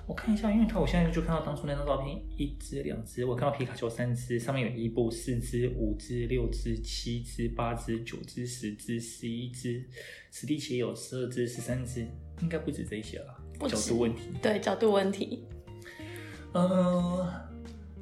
[0.06, 9.84] 我看一下，因为他我现在就看到当初那张照片，一只、两只，我看到皮卡丘三只，上面有一、部四只、五只、六只、七只、八只、九只、十只、十一只，
[10.30, 12.06] 史蒂奇有十二只、十三只，
[12.42, 13.45] 应该不止这些了。
[13.68, 15.46] 角度问题，对角度问题。
[16.52, 17.28] 呃，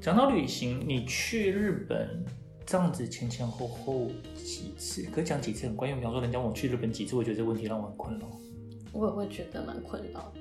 [0.01, 2.25] 讲到旅行，你去日本
[2.67, 5.03] 这样子前前后后几次？
[5.11, 5.99] 可讲几次很关键。
[5.99, 8.27] 比方说，人家问我去日本几次，我觉得这个问题让我很困扰。
[8.93, 10.40] 我也会觉得蛮困扰的。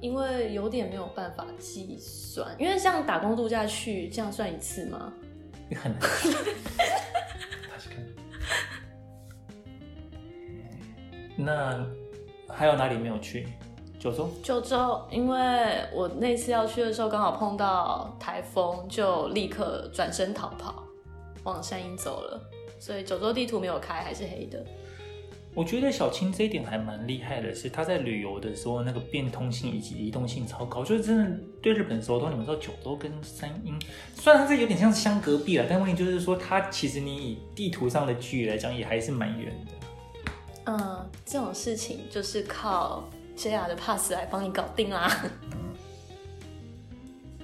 [0.00, 5.12] 因为有点没有办法计算，因为像打工度假去，这样算一次吗？
[5.68, 6.00] 你很难。
[11.36, 11.86] 那
[12.48, 13.46] 还有哪里没有去？
[14.00, 14.30] 九州。
[14.42, 20.82] 九州，因为我那次要去的时候刚好碰到台风，就立刻转身逃跑，
[21.44, 22.40] 往山阴走了，
[22.78, 24.64] 所以九州地图没有开，还是黑的。
[25.52, 33.78] 我觉得小青这一点还蛮厉害的，是他在旅游的时候那个变通性以及移动性超高，就是真的对日本熟的话，你们知道九州跟山阴，
[34.14, 39.72] 虽然它这有点像是相隔壁了，但问题就是说它其实你以地图上的距离来讲，也还是蛮远的。
[40.66, 43.02] 嗯，这种事情就是靠
[43.40, 45.10] JR 的 pass 来帮你搞定啦。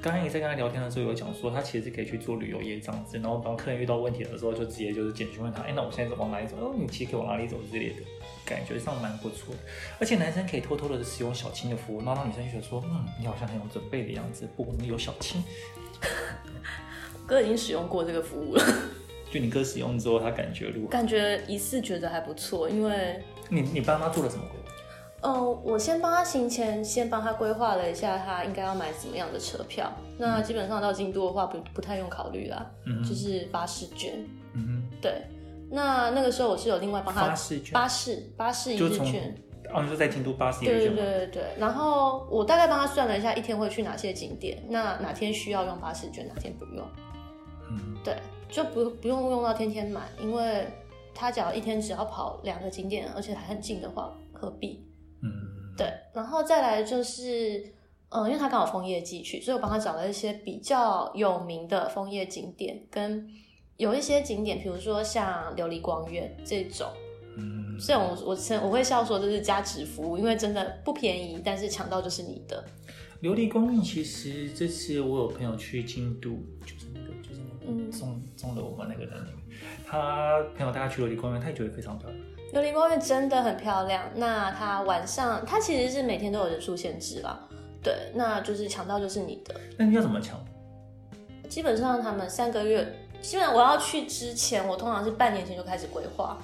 [0.03, 6.55] 刚刚也在跟他聊天的时候有讲说，他其实是可以去做旅游业这样子，然后当客人遇到问题的时候，就直接就是简讯问他，哎，那我现在往哪里走？
[6.59, 8.03] 哦，你其实可以往哪里走之类的，
[8.45, 9.61] 感觉上蛮不错的。
[9.99, 14.47] 而且男生可以偷偷的使用小青的服务，然后让女生觉得说，嗯，你好像很有准备的样子。
[14.55, 15.43] 不，我们有小青。
[17.27, 18.63] 哥已经使用过这个服务了，
[19.33, 24.45] 就你哥使用之后，他感觉如何感觉疑似觉得还不错，因为你你爸妈做了什么？
[25.23, 29.91] 嗯、呃，我先帮他行前，先帮他规划了一下，他应该要买怎么样的车票。
[30.19, 34.13] 那基本上到京都的话不，不不太用考虑啦，嗯，就是巴士券。
[34.55, 35.23] 嗯，对。
[35.69, 39.35] 那那个时候我是有另外帮他巴士券，巴士巴士一日券。
[39.75, 40.95] 哦，你说在京都巴士一日券。
[40.95, 41.43] 对对对对。
[41.59, 46.87] 然后我大概帮他算了一下，一天会去哪些景点，那哪天需要用巴士券，哪天不用。
[47.69, 48.17] 嗯，对，
[48.49, 50.69] 就不不用用到天天买，因为
[51.13, 54.86] 他只要一天只要跑两个景点，而且还很近的话，何必？
[55.27, 57.59] 嗯，对，然后再来就是，
[58.11, 63.29] 嗯、呃，因为他刚好枫叶季去，所以我帮他找了一些比较有名的枫叶景点，跟
[63.77, 66.89] 有一些景点，比如说像琉璃光院这种，
[67.37, 72.65] 嗯，这种我我我会笑说这是加值服务，因为真的不便宜，但是抢到就是你的。
[73.23, 76.31] 琉璃光院其实这次我有朋友去京都，
[76.65, 79.27] 就是那个就是那个中中了我们那个人，
[79.87, 82.23] 他朋友带他去琉璃光院，他也觉得非常漂亮。
[82.53, 84.03] 琉璃光院真的很漂亮。
[84.15, 87.39] 那它晚上，它其实是每天都有人数限制啦。
[87.83, 89.55] 对，那就是抢到就是你的。
[89.77, 90.39] 那你要怎么抢？
[91.49, 92.85] 基本上他们三个月，
[93.21, 96.39] 基本我要去之前，我通常是半年前就开始规划。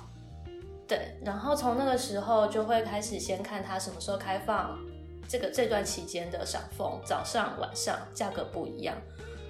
[0.87, 4.79] 对，然后从那个时候就会开始先看它什么时候开放，
[5.27, 8.95] 这个这段期间的赏枫，早上晚上价格不一样。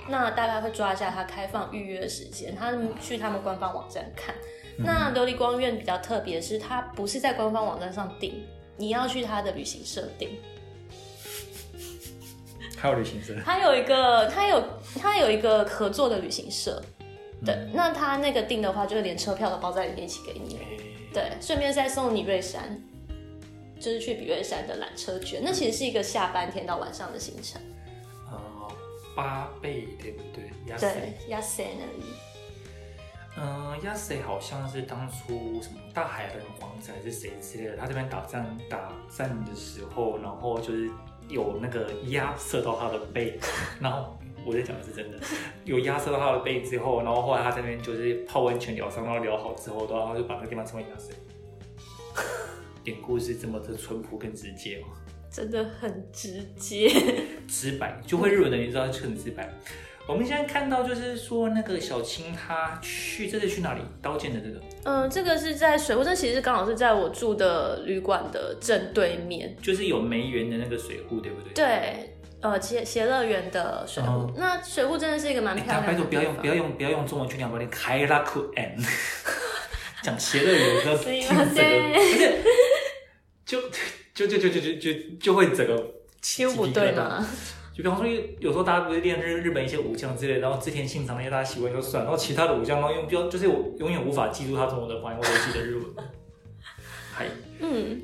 [0.08, 4.34] 那大概会抓一下它开放预约时间，他们去他们官方网站看。
[4.78, 8.44] 那琉璃光院比较特别，是它不是在官方网站上订，
[8.76, 10.30] 你要去它的旅行社订。
[12.76, 13.36] 还有旅行社？
[13.44, 14.64] 它有一个，它有
[15.00, 16.82] 它有一个合作的旅行社。
[17.44, 20.58] 对，嗯、那它那个订的话，就是连车票都包在里面一起给你。
[21.12, 22.80] 对，顺便再送你瑞山，
[23.78, 25.40] 就是去比瑞山的缆车券。
[25.44, 27.60] 那其实是一个下半天到晚上的行程。
[28.30, 28.38] 呃，
[29.14, 30.50] 八倍对不对？
[30.78, 32.04] 对，亚塞那里。
[33.36, 40.90] 嗯，亚塞好像是当初什么大海人王子还是谁之类的，他这边打仗打仗的时候，然后就是
[41.28, 43.38] 有那个压射到他的背，
[43.80, 44.18] 然后。
[44.44, 45.16] 我在讲的是真的，
[45.64, 51.14] 有压射到他的背之后，然后后来他在那边就是泡温泉疗伤，然后疗好之后，然后就把那个地方称为压水。
[52.82, 54.88] 典故是这么的淳朴跟直接吗？
[55.30, 56.90] 真的很直接，
[57.46, 59.48] 直白，就会日文的你知道就很直白。
[60.06, 63.80] 我们现在看到就是说那个小青他去这是去哪里？
[64.02, 64.60] 刀剑的这个？
[64.84, 71.52] 嗯，这个是在水户，这其实刚好是在我住的旅馆的正对面，就是有梅园的那个水户，对不对？
[71.54, 72.08] 对。
[72.40, 75.86] 呃，邪邪乐园的水户，嗯、那水户真的是一个蛮漂亮的。
[75.86, 78.76] 拜托不要用不要用不要用中文去念，把你开拉库 N，
[80.02, 82.38] 讲邪乐园要听整个，
[83.46, 83.60] 就
[84.12, 87.24] 就就就就就就就会整个起 不对嘛。
[87.74, 88.06] 就比方说，
[88.38, 95.84] 有时候大家不是练日日本一些武将之类，然后织田信长那些大家习惯就算，然后其他的武将，然后用标就是我永远无法记住他中文的发音，我都记得日文。
[97.14, 97.26] 嗨，
[97.60, 98.00] 嗯。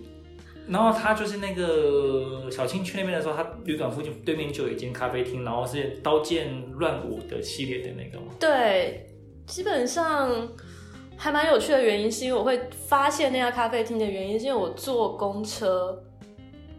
[0.70, 8.32] 然后他就是那个小青去那边的时候，他旅馆附近对面就有一间咖啡厅，然后是刀剑乱舞的系列的那个嘛。
[8.38, 9.06] 对，
[9.46, 10.30] 基本上
[11.16, 16.02] 还蛮有趣的原因，是因为我会发现那家咖啡厅的原因，是因为我坐公车，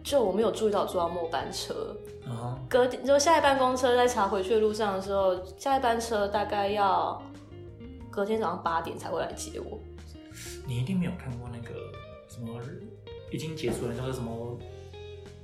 [0.04, 1.96] 就我没有注意到坐到末班车。
[2.24, 2.39] 啊、
[2.70, 3.04] 隔天。
[3.04, 7.20] 就下一班公车在查回去的路上的时候，下一班车大概要
[8.08, 9.78] 隔天早上八点才会来接我。
[10.66, 11.74] 你一定没有看过那个
[12.28, 12.58] 什么。
[13.32, 14.58] 已经结束了，叫做什么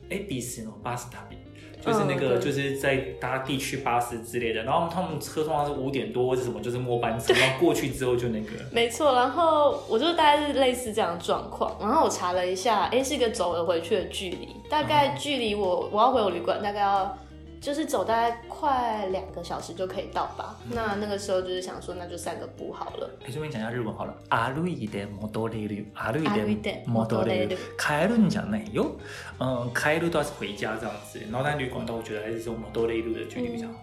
[0.08, 1.36] ？A B C 哦，巴士塔比，
[1.80, 4.62] 就是那个，就是在搭地区巴士之类的。
[4.62, 8.50] 然后他们车通常是五点多或者什么，就是末班车，然后过去之后就那个。
[8.72, 11.76] 没错，然后我就大概是类似这样的状况。
[11.80, 17.18] 然后我查了一下，哎，是一个走了回去的距离，大概距离我我要回我旅馆大概要。
[17.65, 20.57] 就是走大概快两个小时就可以到吧。
[20.65, 23.09] 嗯、那那个时候就是想说，那就散个步好了。
[23.23, 24.13] 哎，顺便讲一下日文好了。
[24.29, 25.85] 歩いて戻れる。
[25.93, 27.57] 歩いて戻れる。
[27.77, 28.95] 帰るんじゃないよ。
[29.39, 31.19] 嗯，帰る都是回家这样子。
[31.31, 33.73] 然后在旅馆都我觉得还是这种戻れる的距离比较好。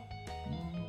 [0.49, 0.85] 嗯。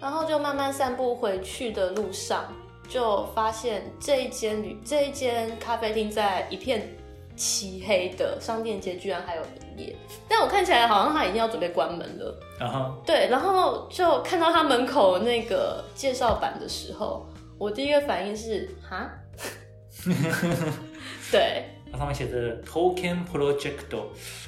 [0.00, 2.44] 然后就慢慢散步回去的路上，
[2.88, 6.88] 就发现这一间旅这一间咖啡厅在一片
[7.36, 9.95] 漆黑的商店街居然还有营 业，
[10.27, 12.39] 但我看起来好像他已经要准备关门了。
[12.59, 13.05] 啊哈、uh，huh.
[13.05, 17.25] 对，然后就看到他门口那个介绍板的时候，
[17.57, 19.09] 我第一个反应是哈，
[21.31, 23.97] 对，它上面写着 Token Project，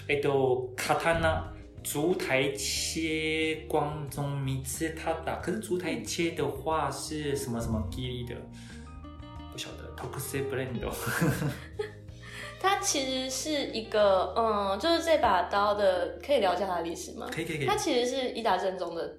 [0.07, 1.43] 哎，都卡塔纳
[1.83, 8.35] 烛台切光中米兹塔达，可是烛台切的话是什么什么吉利的，
[9.51, 10.81] 不晓得 Tokusei Blend。
[12.59, 17.27] 它其实是一个，嗯，就是这把刀的，可以聊一下它的历史吗？
[17.31, 17.65] 可以可以可以。
[17.67, 19.09] 它其实是伊达正宗的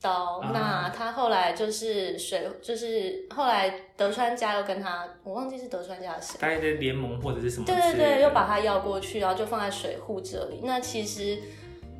[0.00, 7.66] 刀，啊、那他后来就是水，就是后来德川家又跟他，我忘记是德川家的谁，大概的联盟或者是什么？
[7.66, 10.60] 对对对，又把它要过去，然后就放在水户这里。
[10.62, 11.38] 那其实，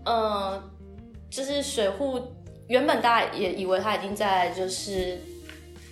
[0.04, 0.62] 嗯，
[1.28, 2.22] 就是水户
[2.68, 5.18] 原本大家也以为他已经在就是。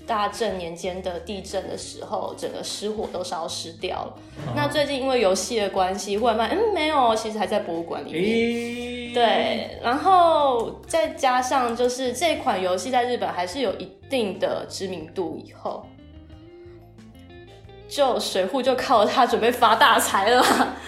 [0.07, 4.15] 大正年间的地震的时候，整个失火都烧失掉了。
[4.39, 4.53] Uh.
[4.55, 8.23] 那最近因为游戏的关系，忽然发现，嗯，没有，其实还在博物馆里面。
[8.23, 15.85] 欸、对，然后再加上就是这款游戏在日本还是有一定的知名度，以后
[17.89, 20.45] 就水户就靠它准备发大财了。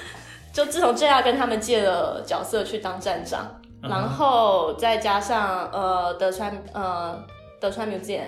[0.55, 3.91] 就自从 JR 跟他们借了角色去当站长，uh.
[3.91, 7.21] 然后再加上呃德川呃
[7.61, 8.23] 德川 Museum。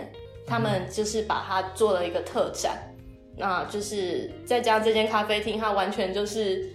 [0.51, 2.77] 他们就是把它做了一个特展，
[3.37, 6.69] 那就是再加上这间咖啡厅，它完全就是，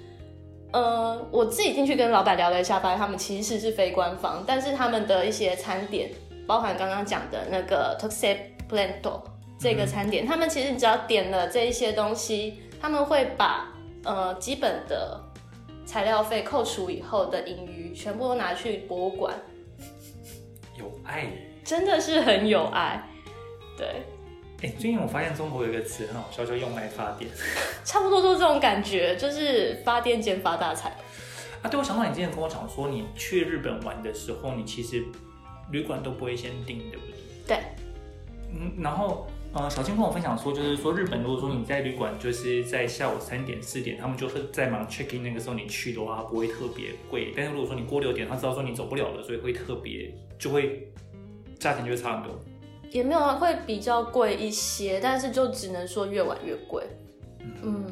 [0.71, 6.09] 呃，我自己进去跟老板聊了一下，发现他们其实是非官方，但是他们的一些餐点，
[6.47, 8.37] 包含刚刚讲的那个 Tokusei
[8.69, 9.01] Blend
[9.59, 13.73] 这个餐点，嗯、他们其实你只要点了这一些东西，他们会把
[14.05, 15.21] 呃基本的
[15.85, 19.35] 材料费扣除以后的盈余，全部都拿去博物馆，
[20.79, 21.27] 有爱，
[21.65, 23.03] 真的是很有爱。
[23.77, 24.03] 对，
[24.61, 27.29] 哎，最近我发现中国有一个词很好笑，叫“用爱发电”，
[27.83, 30.89] 差不多就是这种感觉，就是发电兼发大财。
[31.61, 35.03] 啊，对，我想到你之前跟我讲说，你去日本玩的时候，你其实
[35.71, 37.15] 旅馆都不会先订，对不对？
[37.47, 37.57] 对。
[38.57, 47.33] 嗯，然后呃，小青跟我分享说，就是说日本如果说你在旅馆就是在下午三点四点，他们就是在忙 check in 那个时候你去的话，不会特别贵。
[47.35, 50.87] 但是如果说你过六点，他知道说你走不了了，所以会特别就会
[51.59, 52.39] 价钱就会差很多。
[52.95, 56.81] 也没有啊，会比较贵一些，但是就只能说越晚越贵。
[57.61, 57.85] 嗯，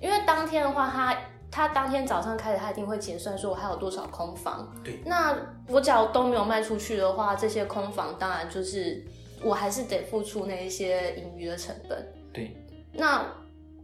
[0.00, 1.14] 因为当天的话，他
[1.50, 4.74] 他当天早上开始，他一定会结算，说我还有多少空房。
[4.82, 5.36] 对，那
[5.68, 9.04] 我假如都没有卖出去的话，这些空房当然就是
[9.42, 12.10] 我还是得付出那一些盈余的成本。
[12.32, 12.56] 对，
[12.94, 13.26] 那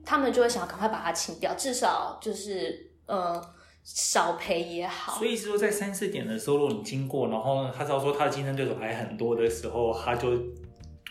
[0.02, 3.38] 他们就会想要赶快把它清掉，至少就是呃。
[3.84, 10.30] 少赔也好，所以是说在三四点的时候，如果你经过，然后他知道说他的竞争对手还很多的时候，他就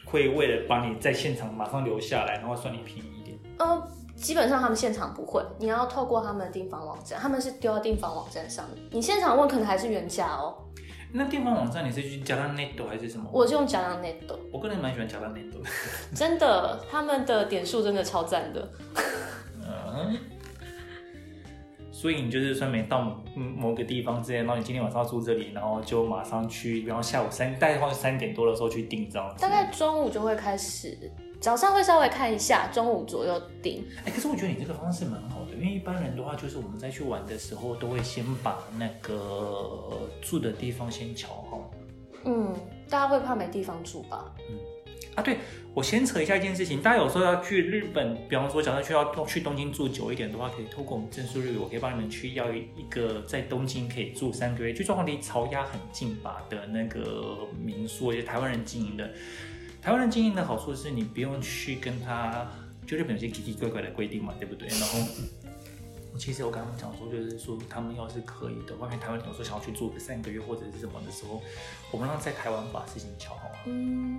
[0.05, 3.38] 会为了帮你在现场马上留下来，然后算你便宜一点。
[3.59, 10.57] 呃，基本上他们现场不会，你要透过他们的订房网站，他们是丢到订房网站上面，你现场问可能还是原价哦。
[11.11, 13.30] 那订房网站你是去加拉 net 还是什么？
[13.32, 14.15] 我是用加拉 net。
[14.51, 15.59] 我个人蛮喜欢加拉 net 的。
[16.15, 18.67] 真的，他们的点数真的超赞的。
[19.61, 20.17] 嗯。
[22.04, 29.41] 所以你就是算没到某个地方之前，然后你今天晚上要住这里，然后就马上去，然后下午三，大概三点多的时候去订这样子。
[29.41, 33.86] 大概中午就会开始，早上会稍微看一下，中午左右订。
[33.99, 41.72] 哎、欸，可是我觉得你这个方式蛮好的，因为一般人的话，就是我们在去玩的时候，都会先把那个住的地方先瞧好。
[42.26, 42.54] 嗯，
[42.89, 44.30] 大家会怕没地方住吧？
[44.49, 44.60] 嗯。
[45.16, 45.38] 啊，对，
[45.74, 59.09] 我先扯一下一件事情，大家有时候要去日本，比方说假设需要去东京住久一点的话，可以透过我们证书日，我可以帮你们去要一个在东京可以住三个月，就状况离巢鸭很近吧的那个民宿，也是台湾人经营的。
[59.82, 62.49] 台湾人经营的好处是你不用去跟他，
[62.88, 64.68] 就日本有些奇奇怪怪的规定嘛，对不对？
[64.70, 64.99] 然后，
[66.18, 71.41] 其实我刚刚讲说，就是说他们要是可以的外面台湾人有时候想要去住个三个月或者是什么的时候，
[71.91, 73.59] 我们让在台湾把事情敲好啊。
[73.66, 74.18] 嗯。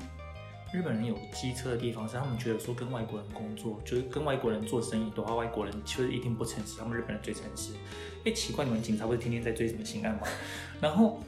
[0.75, 7.75] 日本人有机车的地方是，他们觉得说跟外国人工作，就是跟外国人做生意的话，外国人就是一定不诚实，他们日本人最诚实。
[8.25, 10.27] 哎，奇怪，你们警察不是天天在追什么刑案吗？
[10.81, 11.21] 然后，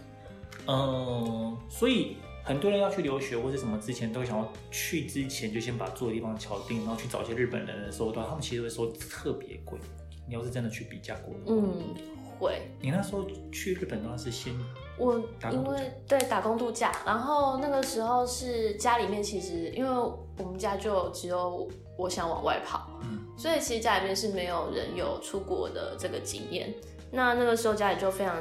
[0.66, 9.78] 嗯、呃，所以很多人要去留学或者什么之前，都会想要去之前就先把住的地方敲定，然后去找一些日本人的时候，他们其实会说特别贵。
[10.26, 11.94] 你要是真的去比价过嗯，
[12.36, 12.62] 会。
[12.80, 14.52] 你那时候去日本的话是先。
[14.98, 15.18] 我
[15.52, 19.90] 因为对打工度假，然后那个时候是家里面其实因为
[20.38, 21.68] 我们家就只有
[21.98, 26.72] 我想往外跑，嗯，所以其实家里面是没有人有出国的这个经验。
[27.10, 28.36] 那那个时候家里就非常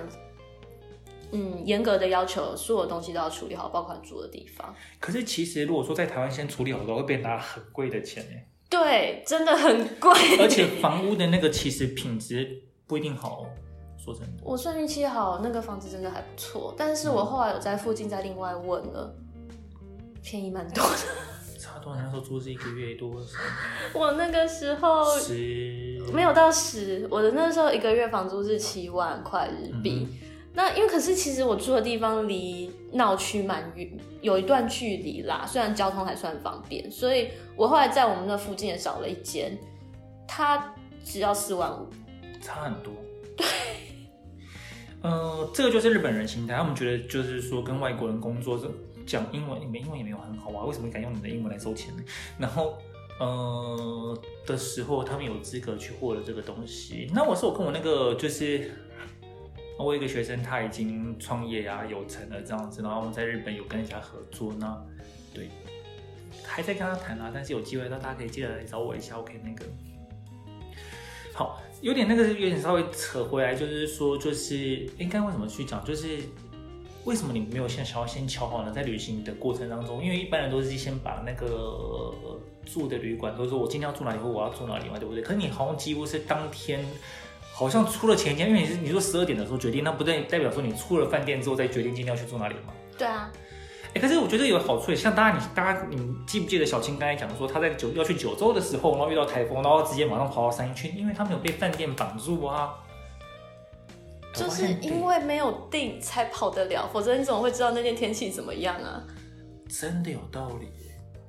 [1.31, 4.73] 嗯严格的要求，所有东西都要处理好，包括住的地方。
[4.99, 8.31] 可是其实如果说在台湾先处理好的话，会被拿很贵的钱呢。
[8.67, 13.45] 对，真的很贵，而且房屋的那个其实品质不一定好哦。
[14.05, 16.75] 说真的，我算运气好，那个房子真的还不错。
[16.77, 19.11] 但是我后来有在附近再另外问了，
[20.21, 20.95] 便宜蛮多的。
[21.57, 21.99] 差多少？
[21.99, 23.39] 那时候租是一个月多少？
[23.99, 30.07] 我那个时候十没有到十，我的那时候一个月房租是七万块日币。
[30.07, 30.17] 嗯、
[30.53, 33.89] 那因为可是其实我住的地方离闹区蛮远，
[34.21, 35.43] 有一段距离啦。
[35.47, 39.57] 虽然交通还算方便，所以我后来在我们那附近也找了一间，
[40.27, 40.71] 它
[41.03, 41.87] 只要四万五，
[42.39, 42.93] 差很多。
[43.35, 43.47] 对。
[45.05, 48.67] 呃，这个就是日本人心态，他们觉得就是说跟外国人工作，这
[49.05, 52.03] 讲英文，你们英文也没有很好啊，为什么敢用你的英文来收钱呢？
[52.39, 52.77] 然后，
[53.19, 57.07] 呃的时候，他们有资格去获得这个东西。
[57.13, 58.71] 那我是我跟我那个就是，
[59.77, 64.75] 我有一个学生，他已经创业啊，有成了这样子，然后我们在日本有跟人家合作，那
[65.33, 65.49] 对，
[66.43, 69.65] 还在跟他谈啊，但是有机会，那大家可以记得来找我一下，OK 那个。
[71.33, 76.17] 好，有点那个，有点稍微扯回来，就是说，就是应该为什么去讲，就是
[77.03, 78.71] 为什么你没有先想要先敲好呢？
[78.71, 82.11] 在旅行的过程当中，因为一般人都是先把那个
[82.65, 85.21] 住的旅馆，都说我今天要住哪里或我要住哪里嘛，对不对？
[85.21, 86.83] 可是你好像几乎是当天，
[87.53, 92.73] 好像出了前一天，因为你是你说十二点的时候决定，那不代，代表说你出了饭店之后再决定今天要去住哪里嘛？
[92.97, 93.31] 对啊。
[93.95, 102.75] 欸、可是我觉得有好处，像大家你大家你记不记得小青刚才讲说他在九要去九州的时候，然后遇到台风，然后直接马上跑到山区，因为他没有被饭店绑住啊。
[104.33, 109.01] 就是因为没有定才跑得了，否则你怎么会知道那天天气怎么样啊？
[109.69, 110.67] 真的有道理。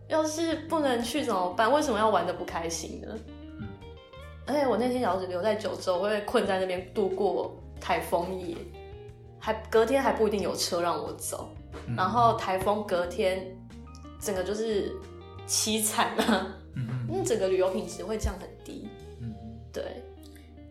[0.09, 1.73] 要是不能去怎么办？
[1.73, 3.07] 为什么要玩的不开心呢？
[3.61, 3.69] 嗯。
[4.45, 8.57] 而且我那天要是留在九州，我会困在那边度过台风夜，
[9.39, 11.49] 还隔天还不一定有车让我走。
[11.97, 13.47] 然后台风隔天，
[14.21, 14.95] 整个就是
[15.47, 16.57] 凄惨啊！
[16.75, 18.89] 嗯嗯，那整个旅游品质会降很低。
[19.21, 19.35] 嗯，
[19.73, 19.83] 对。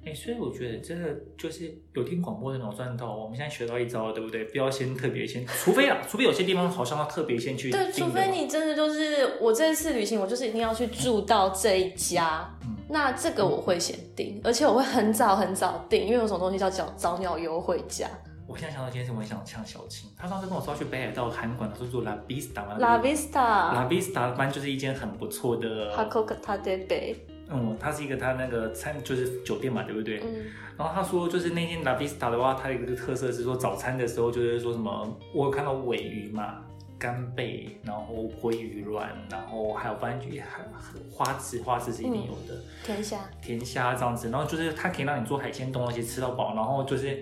[0.05, 4.45] 哎，所以我觉得真的就是有听广播的脑赚到，我们现在学到一招了，对不对？
[4.45, 7.71] 不要先特别先，除非啊， 除非有些地方好像要特别先去。
[7.71, 18.07] 对，除非你真的就是我这次旅行，我就是一定要去住到这一家，嗯，那这个我会先订，而且我会很早很早订，因为有种东西叫早早鸟优惠价。
[18.47, 20.09] 我现在想到一件事，我很想呛小青。
[20.17, 22.77] 他上次跟我说要去北海道韩馆的时候住 La Vista 嘛。
[22.77, 23.73] La Vista。
[23.73, 25.95] La Vista 班就是一间很不错的。
[25.95, 27.15] 哈库克塔德贝。
[27.49, 30.19] 嗯，他是一个他那个餐就是酒店嘛，对不对？
[30.23, 30.45] 嗯。
[30.77, 36.61] 然后他说，就是那间 La Vista 的话，它有一个特色是说早餐的时候就是说什么，我有看到尾鱼嘛。
[36.97, 40.63] 干贝，然后鲑鱼卵，然后还有番茄，还
[41.11, 42.55] 花枝，花枝是一定有的。
[42.55, 47.21] 嗯、甜虾，甜虾这样子，然后就是它可以让你做海鲜东西吃到饱，然后就是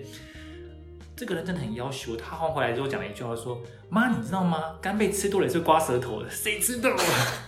[1.16, 2.16] 这个人真的很要求。
[2.16, 4.76] 他换回来之后讲了一句话说：“妈，你知道吗？
[4.80, 6.90] 干贝吃多了也是刮舌头的，谁知道？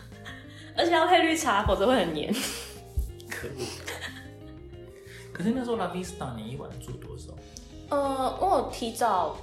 [0.77, 2.33] 而且要配绿茶，否则会很黏。”
[3.29, 3.67] 可恶！
[5.33, 7.33] 可是那时候 La Vista 你一晚住多少？
[7.91, 9.37] 呃，我有提早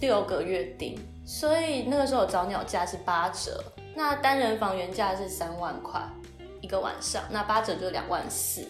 [0.00, 0.98] 六个月订。
[1.26, 5.98] 所以那个时候早鸟价是八折，那单人房原价是三万块
[6.60, 8.62] 一个晚上，那八折就两万四。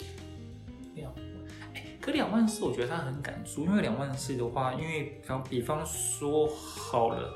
[2.04, 7.34] 可两万四我觉得他很敢租，因为两万四的话，因为比方比方说好了，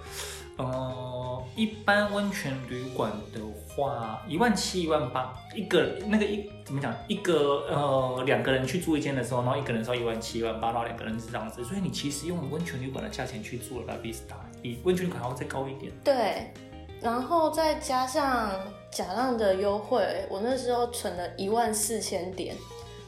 [0.58, 6.94] 呃，一般温泉旅馆的话，一万七、一万八一个那个一怎么讲？
[7.08, 14.36] 一个呃两个人去住一间的时候，然后一个人是要一万七、一万八，然后两个人是这样子，所以你其实用温泉旅馆的价钱去住了 La Vista。
[14.60, 15.90] 比温泉旅馆还要再高一点。
[16.04, 16.52] 对，
[17.00, 18.52] 然后再加上
[18.90, 22.54] 假浪的优惠，我那时候存了一万四千点，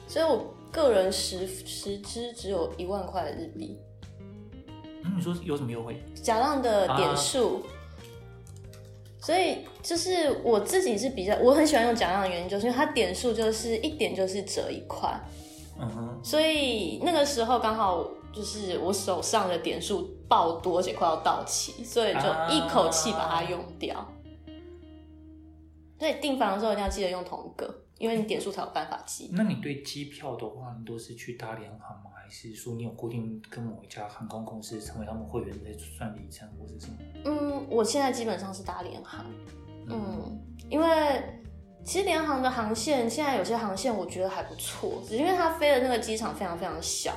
[0.08, 3.78] 所以我个人十十支只有一万块的日币。
[5.04, 6.02] 嗯，你说有什么优惠？
[6.14, 7.62] 假浪的点数，啊、
[9.20, 15.08] 所以就是我自己是比较，我很喜欢用假浪的原因，就是因为它点数就是一点就是折一块。
[15.78, 18.08] 嗯哼，所以那个时候刚好。
[18.32, 23.98] 就是我手上的点数爆多，而且快要到期，所以就一口气把它用掉。
[23.98, 24.06] 啊、
[25.98, 29.28] 所以订房的时候一定要记得用同一个，因为你点数才有办法积。
[29.34, 32.10] 那你对机票的话，你都是去搭联航吗？
[32.16, 36.96] 还是说你有固定跟某一家航空公司成为他们会员在算里程或者什么？
[37.26, 39.26] 嗯，我现在基本上是搭联航。
[39.86, 40.40] 嗯，嗯，
[40.70, 40.86] 因为
[41.84, 47.12] 其实联航的航线现在有些航线我觉得还不错，只是因为它飞的那个机场非常非常小。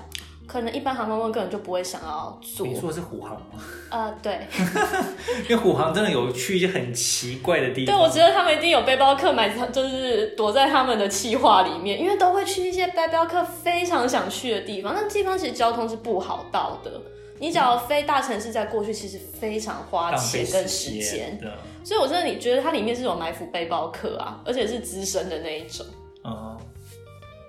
[0.45, 2.67] 可能一般航空公司根本就不会想要做。
[2.67, 3.63] 你说的是虎航吗？
[3.89, 4.47] 呃，对，
[5.47, 7.95] 因为虎航真的有去一些很奇怪的地方。
[7.95, 14.93] 对，我觉得他们一定有背包客买，就是躲在他们的企划里面，因为都会去一些背包客非常想去的地方。
[14.93, 16.91] 那地方其实交通是不好到的，
[17.39, 21.39] 你只要飞大城市再过去，其实非常花钱跟时间。
[21.83, 25.85] 所以我真的你觉得它里面是有埋伏背包客啊，而且是资深的那一种，
[26.23, 26.57] 嗯，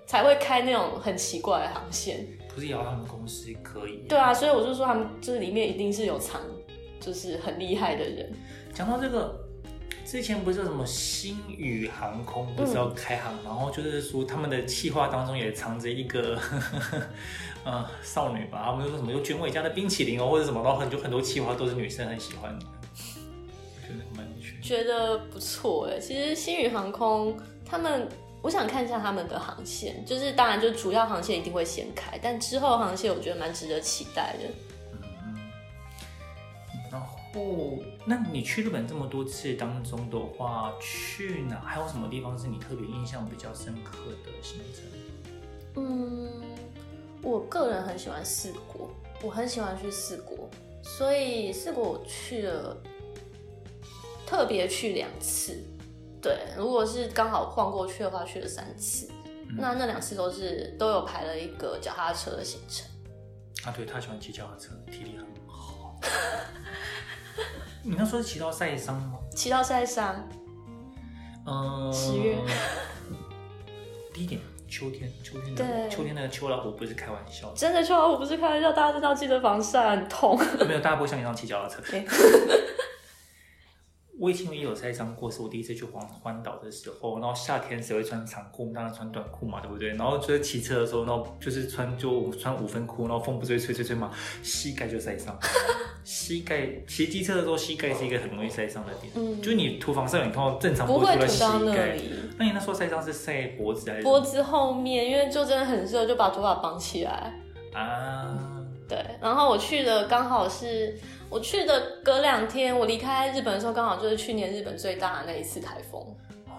[0.07, 2.27] 才会开那种很奇怪的航线。
[2.55, 4.07] 不是摇他们公司可以？
[4.09, 6.41] 对啊，所以我就说他们这里面一定是有藏，
[7.01, 8.33] 就是很厉害的人。
[8.73, 9.35] 讲到这个，
[10.05, 17.03] 之前不是什么星宇航空不是要开航，嗯、然后就是说他们的企划当中也藏着一个呵呵、
[17.65, 18.63] 呃、少女吧？
[18.67, 24.61] 他们就说什么有卷尾家的冰淇淋哦，或者什么，然后很多很多企划都是女生很喜欢的，我觉得蛮有趣。
[24.63, 28.09] 觉得不错哎，其实星宇航空他们。
[28.45, 34.51] 我想看一下他们的航线，就是当然，就主要航线一定会先开，但之后航线我觉得蛮值得期待的。
[34.93, 35.51] 嗯，
[36.93, 45.83] 然后，那你去日本这么多次当中的话，去哪还有什么地方是你特别印象比较深刻的行程？
[45.83, 46.43] 嗯，
[47.23, 48.91] 我个人很喜欢四国，
[49.23, 50.51] 我很喜欢去四国，
[50.83, 52.77] 所以四国我去了，
[54.27, 55.65] 特别去两次。
[56.25, 59.07] 对，如果是刚好晃过去的话，去了三次，
[59.51, 62.87] 嗯、那那两次都是都有排了一个脚踏车的行程。
[63.67, 66.01] 啊，对，他喜欢骑脚踏车，体力很好。
[67.83, 69.19] 你刚说是骑到晒伤吗？
[69.37, 70.27] 骑到晒伤。
[71.47, 72.39] 嗯，十月。
[74.15, 80.39] 第一点，秋天，秋天的对秋天那个秋老虎不是开玩笑，真的秋老虎不是开玩笑，大家真的要记得防晒，很痛。
[80.67, 81.83] 没有，大家不会像你这样骑脚踏车。
[84.25, 88.73] 我以前也有晒伤过，是我第一次去环环岛的时候，然后夏天谁会穿长裤？
[88.75, 89.91] 当然穿短裤嘛，对不对？
[89.91, 94.11] 然后就是骑车的时候，然后就是穿就穿五分裤，然后风不吹吹吹吹嘛，
[94.43, 95.39] 膝盖就晒伤。
[96.05, 99.13] 膝盖骑机车的时候，膝盖是一个很容易晒伤的点。
[99.15, 101.99] 嗯，就你涂防晒，你通常正常不会涂到膝盖。
[102.39, 104.03] 那你那时候晒伤是晒脖子还是？
[104.03, 107.39] 脖子后面，因为就真的很热，就把头发绑起来。
[107.75, 109.05] 啊，对。
[109.21, 110.99] 然后我去的刚好是。
[111.35, 116.01] 我去的隔两天，我离开日本的时候，刚好就是去年日本最大的那一次台风，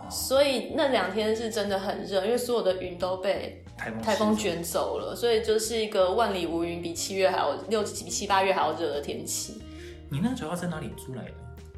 [0.09, 3.63] 所以那两天是真的很热，因为所有的云都被
[4.03, 9.61] 台风卷走了，所以就是一个万里无云，比七月还要六比七八月还要热的天气。
[10.09, 11.31] 你那个脚踏车哪里租来的？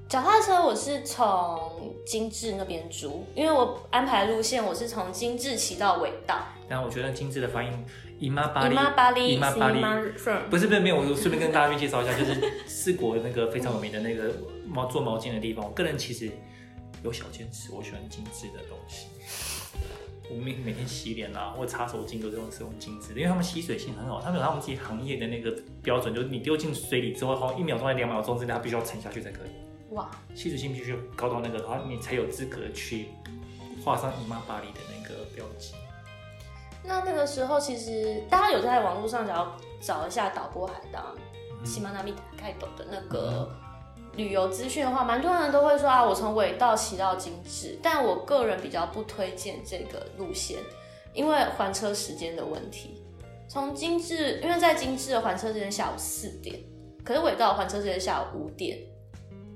[0.10, 6.40] 脚踏车我是从金治那边租，因为我安排路线我是从金治骑到尾道。
[6.68, 7.72] 然后我觉得金治的发音。
[8.20, 9.82] 姨妈巴黎，姨妈巴黎，姨妈巴黎，
[10.50, 14.34] 不是不是没有，我顺便跟大家介绍一下，就是四国那个非常有名的那个
[14.66, 15.64] 毛做毛巾的地方。
[15.64, 16.32] 我个人其实
[17.04, 19.08] 有小坚持，我喜欢精致的东西。
[20.30, 29.94] 我每每天洗脸啊，或擦手巾都是用使用精致的，因为他们吸水性很好，他们有他们自己行业的那个标准，就是你丢进水里之后，好像一秒钟还两秒钟之内，它必须要沉下去才可以。
[29.94, 33.06] 哇，吸水性必须高到那个然后，你才有资格去
[33.86, 35.76] 画上姨妈巴黎的那个标记。
[36.88, 41.14] 那那个时候，其实大家有在网络上只要找一下岛波海盗、
[41.64, 43.48] 喜马拉米泰斗的那个。
[43.52, 43.68] 嗯
[44.16, 50.58] 旅游资讯的话，蛮多人都会说啊，我从尾道骑到精致，但我个人比较不推荐这个路线，
[51.14, 53.04] 因为还车时间的问题。
[53.48, 56.60] 从精致，因为在精致的还车时间下午四点，
[57.04, 58.80] 可是尾道还车时间下午五点，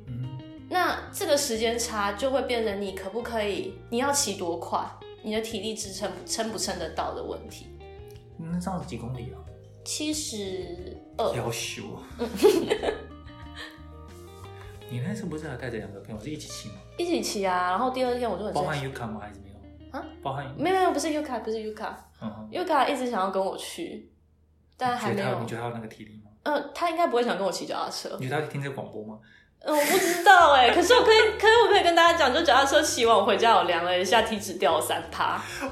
[0.06, 0.38] 嗯，
[0.70, 4.80] 那这个时间差就会变成你可不可以，你要骑多快，
[5.22, 7.68] 你的体力支撑撑不撑得到的问题。
[8.38, 9.38] 那这样子几公里啊？
[9.84, 11.36] 七十二。
[11.36, 12.04] 要修啊。
[14.90, 16.76] 你那次不是还带着两个朋友是一起骑吗？
[16.98, 19.22] 一起骑啊，然后第二天我就很包含 Yuka 吗？
[19.22, 19.56] 还是没有？
[19.98, 24.12] 啊，包含没有没有，不是 Yuka，不是 Yuka，嗯，Yuka 一直想要跟我去，
[24.76, 25.40] 但还没有。
[25.40, 26.32] 你觉得他有那个体力吗？
[26.44, 28.18] 嗯，他应该不会想跟我骑脚踏车。
[28.20, 29.20] 你觉得他听这个广播吗？
[29.64, 35.44] 嗯，我不知道哎，可是我可以，可是我可以跟大家讲，就脚踏车骑完我回家，我量了一下，体脂掉了三趴。
[35.62, 35.68] 哇！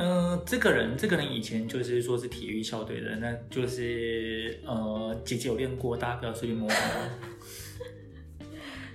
[0.00, 6.70] 嗯、呃，这个人，这个人以前就是说是体育校队的，那就是呃，姐姐有练过，大家不要随便摸。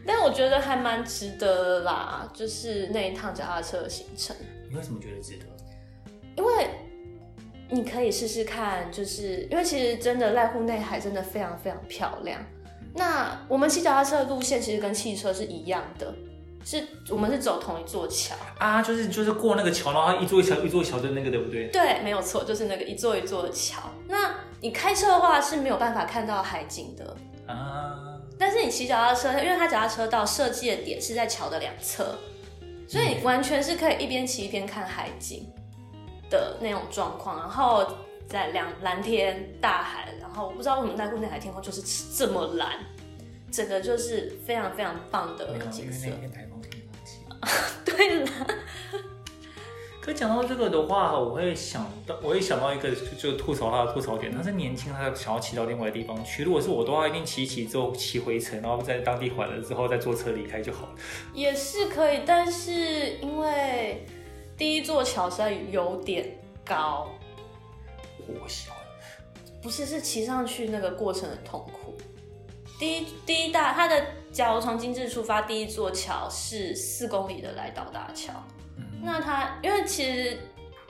[0.07, 4.33] 但我觉得还蛮值得的啦，就是那一趟脚踏车的行程。
[4.69, 5.45] 你为什么觉得值得？
[6.37, 6.69] 因为
[7.73, 12.39] 你可以试试看，就是因为其实真的濑户内海真的非常非常漂亮。
[12.93, 16.13] 那我们骑脚踏车的路线其实跟汽车是一样的。
[16.65, 21.67] 是我们是走同一座桥啊，就是就是过那个桥，然后一座一桥一座桥的那个，对不对？
[21.67, 23.81] 对，没有错，就是那个一座一座的桥。
[24.07, 27.17] 那你开车的话是没有办法看到海景的
[27.47, 32.17] 啊，但是你骑脚踏车，因为它脚踏车道设计的点是在桥的两侧，
[32.87, 35.45] 所以完全是可以一边骑一边看海景
[36.29, 37.37] 的那种状况。
[37.39, 37.85] 然后
[38.27, 41.81] 在两蓝天大海，然后我不知道为什么濑户内海天空就是
[42.15, 42.79] 这么蓝，
[43.51, 46.07] 整个就是非常非常棒的景色。
[47.83, 48.31] 对了，
[49.99, 54.33] 可讲到这个的话，我会想到，我会想到一个，就吐槽他的吐槽点。
[54.33, 56.45] 他是年轻，他想要骑到另外的地方去。
[56.45, 60.95] 如果是我的话，一定骑一骑之后骑回程，然后在当地缓了之后再坐车离开就好了。
[61.33, 64.05] 也是可以，但是因为
[64.57, 67.09] 第一座桥实在有点高，
[68.27, 68.77] 我喜欢，
[69.61, 71.95] 不是，是骑上去那个过程很痛苦。
[72.79, 78.33] 第一第一大，它的假如从精致出发，第一座桥是四公里的来岛大桥。
[78.77, 80.37] 嗯、那它因为其实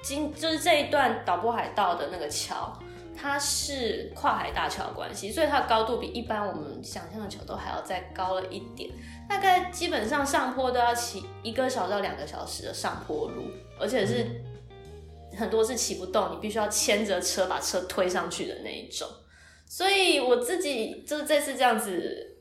[0.01, 2.77] 经就是这一段岛波海道的那个桥，
[3.15, 8.89] 它是跨海大桥的关系，所以它的高度比一般我们想象的桥都还要再高了一点。
[9.29, 13.43] 大概基本上上坡都要骑一个小时到两个小时的上坡路，
[13.79, 14.25] 而且是
[15.37, 19.07] 很多是骑不动，你必须要牵着车把车推上去的那一种。
[19.65, 22.37] 所以我自己就是这次这样子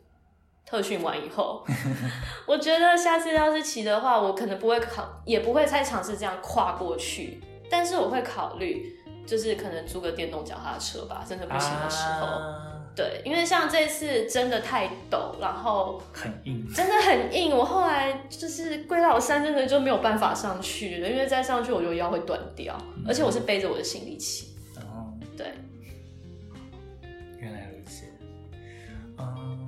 [0.67, 1.65] 特训完以后，
[2.47, 7.41] 我觉得下次要是骑的话，我可能不会考，也不会再尝试这样跨过去。
[7.71, 12.27] 但是我会考虑，就是可能租个电动脚踏车吧，真的不行的时候。
[12.27, 17.57] 啊、对，因为像这次真的太陡，然后很硬，真的很硬。
[17.57, 24.55] 我后来就是龟老山真的就没有办法上去了，因为再上去我觉得腰会断掉，嗯、而且我是背着我的行李骑。
[24.77, 25.47] 哦，对。
[27.39, 28.05] 原来如此。
[29.19, 29.59] 嗯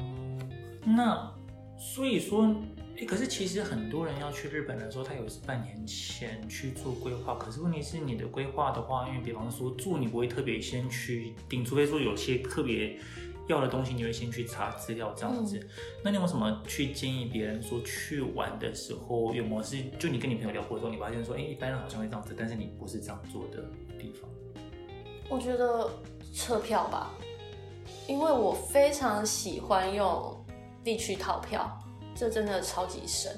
[0.86, 1.32] 那
[1.78, 2.73] 所以说，哎、
[3.04, 7.34] 欸，可是其实很多人要去日本的时候，他有是半年前去做规划。
[7.34, 12.98] 可是问题是，你的规划的话，因为比方说住，你不会特别先去定，除非说有些特别
[13.46, 15.58] 要的东西，你会先去查资料这样子。
[15.58, 15.68] 嗯、
[16.02, 23.64] 那你有什么去建议别人说去玩的时候有没有是，就你跟你朋友聊过之后，你发现说，哎、欸，一般人好像会这样子，但是你不是这样做的
[23.98, 24.30] 地方？
[25.28, 25.90] 我觉得
[26.32, 27.10] 车票吧，
[28.08, 30.40] 因为我非常喜欢用。
[30.84, 31.82] 地区套票，
[32.14, 33.32] 这真的超级省，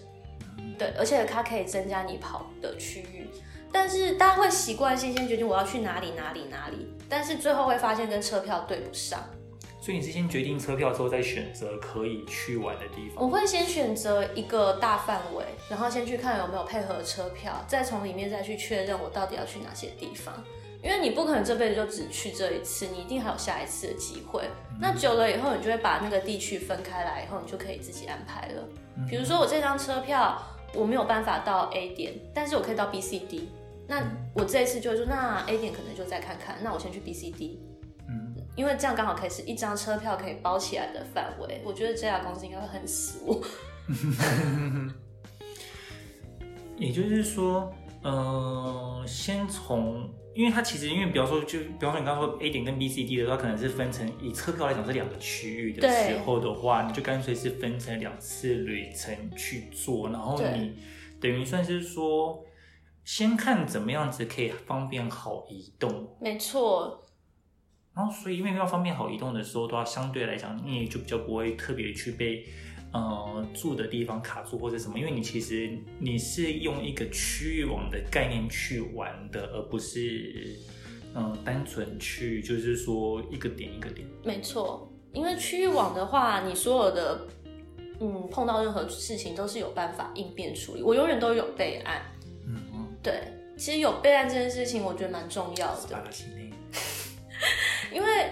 [0.79, 3.29] 对，而且它可以增加你跑的区域。
[3.73, 9.21] 但是大家会习惯性先决定我要去哪里哪里哪里，但是最后会发现跟车票对不上。
[9.81, 13.25] 所以你是先决定车票之后再选择可以去玩的地方？
[13.25, 20.43] 我会先选择一个大范围，然后先去看有没有配合车票，再从里面再去确认我到底要去哪些地方。
[20.87, 24.49] 因为你不可能这辈子就只去这一次，你一定还有下一次的机会。
[24.71, 28.63] 嗯、那久了以后，你就会把那个地区分开来，以后你就可以自己安排了。
[28.97, 30.41] 嗯、比如说我这张车票
[30.73, 33.49] 我没有办法到 A 点，但是我可以到 B、C、D。
[33.89, 34.01] 那
[34.33, 37.59] 我这一次就会说，那 A 点可能就再看看，那我先去 B、C、D。
[38.09, 41.61] 嗯，因为这样刚好可以是一张车票可以包起来的范围。
[41.65, 43.43] 我觉得这家公司应该会很死我。
[46.79, 47.75] 也就是说，
[48.05, 60.75] 呃，先从，因为它其实，因为比方说，就比方说你刚刚说 A 点跟 B、C、D 的时候，它可能是分成以车票来讲是两个区域的时候的话，你就干脆是分成两次旅程去做，然后你
[61.21, 62.45] 等于算是说，
[63.03, 66.17] 先看怎么样子可以方便好移动。
[66.21, 67.03] 没错。
[67.95, 72.45] 然后，所以因为要方便好移动的时候，的话相对来讲，你也就比较不会特别去被。
[72.97, 80.57] 呃，住的地方卡住或者什么，因为你其实你是用一个区域网的概念去玩的，而不是
[81.15, 84.07] 嗯、呃、单纯去就是说一个点一个点。
[84.25, 87.27] 没错，因为区域网的话，你所有的
[88.01, 92.03] 嗯碰到任何事情都是有办法应变处理，我永远都有备案。
[92.47, 96.03] 嗯嗯，对，其实有备案这件事情，我觉得蛮重要的。
[97.93, 98.31] 因为。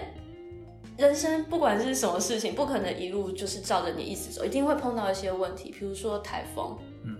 [0.97, 6.77] 人生不管是什么事情，不可能一路就是照着你意思走，一定会碰到一些问题，比如说台风、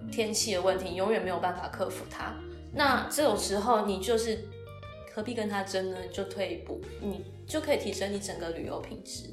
[0.10, 2.34] 天气的问题，永远没有办法克服它。
[2.74, 4.46] 那这种时候，你就是
[5.14, 5.98] 何必跟他争呢？
[6.12, 9.30] 就退一步，你就可以提升你整个旅游品质。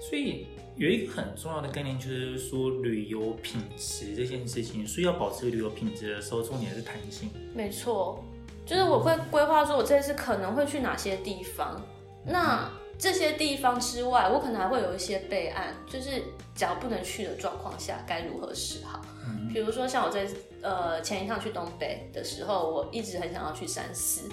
[0.00, 0.46] 所以
[0.76, 7.30] 有一个很重要的概念，就是说旅游品质这件事情，所以要保持旅游品质的时候，重点是弹性。
[7.52, 8.24] 没错，
[8.64, 11.82] 就是我会规划说，我这次可能会去哪些地方。
[12.24, 16.22] 那这些地方之外，我可能还会有一些备案，就是
[16.54, 19.00] 假如不能去的状况下，该如何是好？
[19.26, 20.28] 嗯，比如说像我在
[20.62, 24.28] 呃前一趟去东北的时候，我一直很想要去山寺，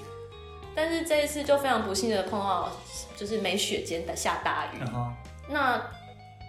[0.76, 2.70] 但是这一次就非常不幸的碰到
[3.18, 4.78] 就是没雪间的下大雨。
[4.94, 5.16] 嗯。
[5.50, 5.82] 那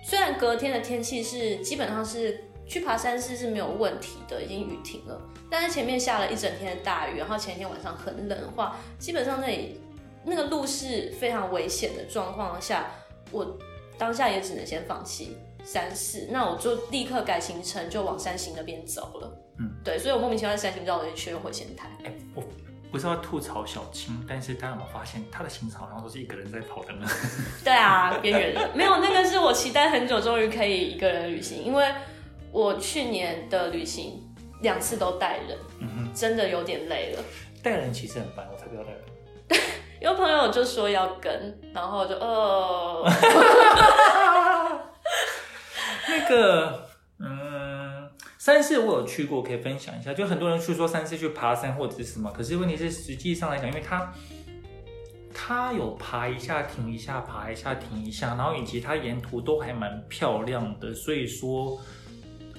[0.05, 5.19] 虽然隔天的天气是基本上是去爬山寺是没有问题的，已经雨停了，
[5.49, 9.81] 但是前面下了一整天的大雨，然后前一天晚上很冷的话，基本上那里。
[10.25, 12.91] 那个路是非常危险的状况下，
[13.31, 13.59] 我
[13.99, 19.39] 当下也只能先放弃山四，那我就立刻改行程，就往山形那边走了。
[19.59, 21.89] 嗯，对，所以我莫名其妙在山形绕了一圈回仙台。
[22.05, 22.43] 哎、欸，我
[22.91, 27.07] 不是要吐槽小青，但是大家有没有发现他的行程好像都是一个人在跑的呢？
[27.63, 31.87] 对啊，边缘人没有那个是我期待很久，终于可以一个人旅行，因为
[32.51, 34.21] 我去年的旅行
[34.63, 37.23] 两次都带人，嗯，真的有点累了。
[37.63, 39.01] 带人其实很烦，我才不要带人。
[40.01, 43.05] 有朋友就说要跟，然后就呃，
[46.09, 46.89] 那个，
[47.19, 50.15] 嗯，三寺我有去过，可以分享一下。
[50.15, 54.11] 就很多人去说三寺去爬山或者是什么，可是问题是实际上来讲，因为它
[55.35, 61.79] 它有爬一下停一下，爬一下停一下，然后以及它沿途都还蛮漂亮的，所以说，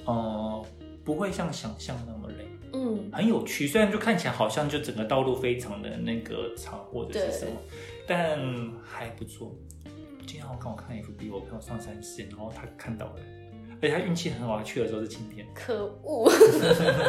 [0.04, 0.64] 呃，
[1.04, 2.46] 不会像想象那么累。
[3.12, 3.66] 嗯，很有趣。
[3.66, 7.52] 虽然就看起来好像就整个道路非常的那个长或者是什么，
[8.06, 8.38] 但
[8.82, 9.54] 还不错。
[10.26, 13.16] 今天我刚我看 FB，我朋友上山线，然后他看到了，
[13.80, 15.46] 而且他运气很好，他去的时候是晴天。
[15.54, 16.30] 可恶！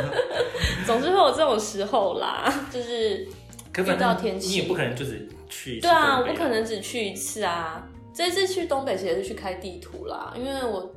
[0.86, 3.28] 总之会有这种时候啦，就是
[3.78, 5.88] 遇到天气，你也不可能就只去一次。
[5.88, 7.88] 对啊，我不可能只去一次啊。
[8.14, 10.94] 这次去东北其实也是去开地图啦，因为我。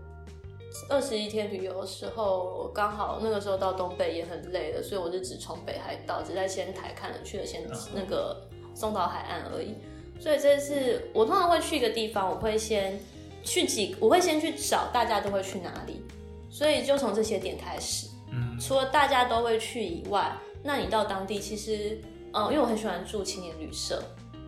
[0.88, 7.62] 二十一天旅游的时候，刚好那个时候到东北也很累了，所以我就只从北海道，只在仙台看了去了仙
[7.94, 9.74] 那个松岛海岸而已。
[10.18, 12.98] 所以这次我通常会去一个地方，我会先
[13.42, 16.02] 去几，我会先去找大家都会去哪里，
[16.50, 18.08] 所以就从这些点开始。
[18.30, 22.00] 嗯，除了大家都会去以外，那你到当地其实，
[22.32, 24.02] 嗯，因为我很喜欢住青年旅社，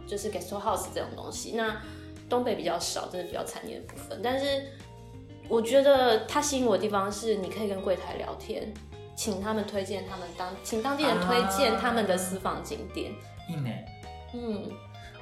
[0.07, 1.53] 就是 guest house 这种东西。
[1.53, 1.81] 那
[2.29, 4.64] 东北比较少，真的比较惨烈的部分，但是。
[5.49, 8.72] 我觉得它吸引我的地方是，你可以跟柜台聊天，
[9.16, 13.12] 请他们推荐他们当，请当地人推荐他们的私房景点。
[13.49, 13.86] 一、啊、年，
[14.34, 14.70] 嗯，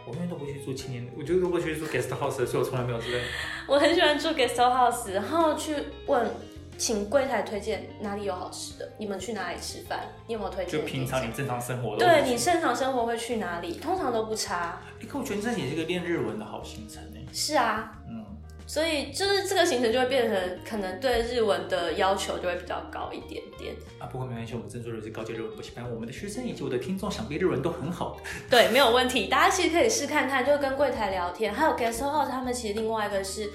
[0.05, 3.07] 我永远都不去住青年，我就如果去住 guest house 的时候，我从来没有住。
[3.68, 6.29] 我很喜欢住 guest house，然后去问，
[6.77, 10.01] 请柜台推荐哪里有好吃的，你们去哪里吃饭？
[10.27, 10.81] 你有没有推荐？
[10.81, 13.74] 就平常你正常生活，对你正常生活会去哪里？
[13.79, 14.81] 通常都不差。
[15.01, 17.20] 哎，可我觉得这也是一个练日文的好行程呢。
[17.33, 18.27] 是啊，嗯。
[18.67, 24.07] 所以就是这个行程就会变成可能对日文的要求就会比较高一点点啊。
[24.07, 28.19] 不过没关系，我们正做的是高级日文补习班，我们的学生以及我的听众想必日文都很好。
[28.51, 29.29] 对，没有问题。
[29.29, 33.49] 大家其实可以试看看，就跟柜台聊天，还有 guest house 他们其实另外一个是，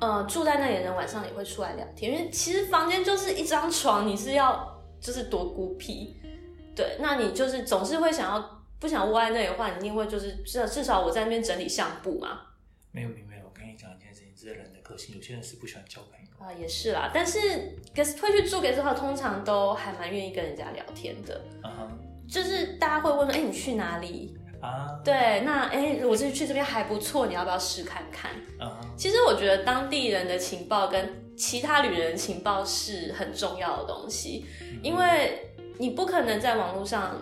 [0.00, 6.16] 呃，住在那里的人晚上也会出来聊天，因为其实房间就是一张床，你是要就是多孤僻。
[6.76, 12.40] 对，那你就是总是会想要不想窝在那里的话，你一定会就是至少至少我在那边整理相簿嘛。
[12.90, 13.44] 没有，没有，没有。
[13.44, 14.03] 我跟你讲一件
[14.52, 17.10] 人的个性，有些人是不喜欢交朋友啊，也是啦。
[17.14, 17.38] 但是
[17.94, 21.40] ，guest 会去住 guest house，通常都还蛮愿意跟人家聊天的。
[21.62, 24.36] 嗯哼，就是大家会问说，哎、欸，你去哪里？
[24.60, 25.00] 啊。
[25.04, 28.32] 对，那哎，我这去这边还不错，你要不要试看看？
[28.58, 37.16] 啊，其实我觉得当地人的情报跟其他旅人的情报是很重要的东西，嗯、因为你不可能在网络上，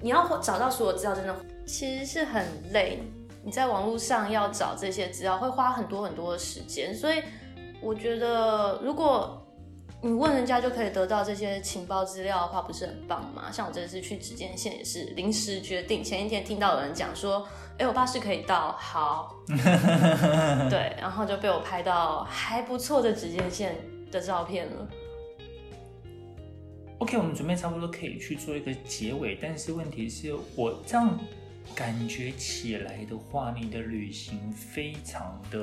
[0.00, 3.00] 你要找到所有资料，真的其实是很累。
[3.44, 7.22] 你在网络上要找这些资料，会花很多很多的时间，所以
[7.80, 9.38] 我觉得如果
[10.00, 13.50] 你问人家就可以得到这些情报资料的话，不是很棒吗？
[13.52, 17.46] 像我这次去直间线也是临时决定，前一天听到有人讲说，
[17.78, 19.34] 哎，我巴士可以到，好，
[20.70, 23.76] 对，然后就被我拍到还不错的指尖线
[24.10, 24.88] 的照片了。
[26.98, 31.18] OK，我们准备差不多可以去做一个结尾，但是问题是我这样
[31.74, 35.58] 感觉起来的话，你的旅行非常的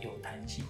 [0.00, 0.64] 有弹性，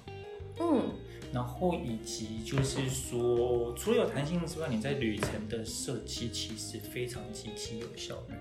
[0.61, 0.91] 嗯。
[1.33, 8.35] 然后以及就是说，除了有弹性之外，你在旅程的设计其实非常极其有效率。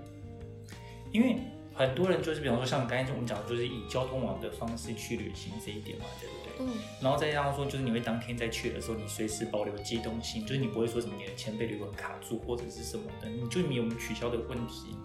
[1.12, 1.38] 因为
[1.74, 6.68] 很多人就是，比方说像刚才我们讲的，就是以交通网的方式去旅行这一点嘛，对不对？
[6.68, 6.78] 嗯。
[7.02, 14.96] 然后再加上说，就是你会当天再去的时候，你随时保留机动性，就是你不会说什么你的钱被旅馆卡住或者是什么的，你就没有取消的问题。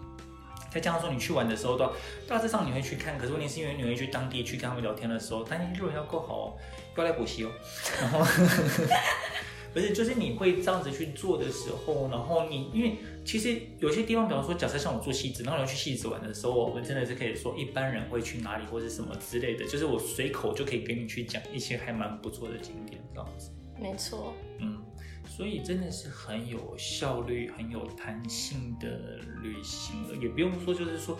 [0.71, 1.93] 再加上说，你去玩的时候，到
[2.27, 6.57] 大致上你会去看，可是问题是因为你会去当地去跟他们聊天的时候，但你日文要够好哦，
[6.97, 7.51] 要来补习哦。
[8.01, 8.19] 然后
[9.71, 23.51] 不是，就是你会这样子去做的时候，然后你因为其实有些地方，比方说，假设像我做戏子，然后你要去戏子玩的时候，我们真的是可以说一般人会去哪里或者什么之类的，就是我随口就可以给你去讲一些还蛮不错的景点这样子。
[23.79, 24.48] 没错，嗯。
[25.29, 31.17] 所以真的是很有效率、很有弹性的旅行了，也不用说，就是说，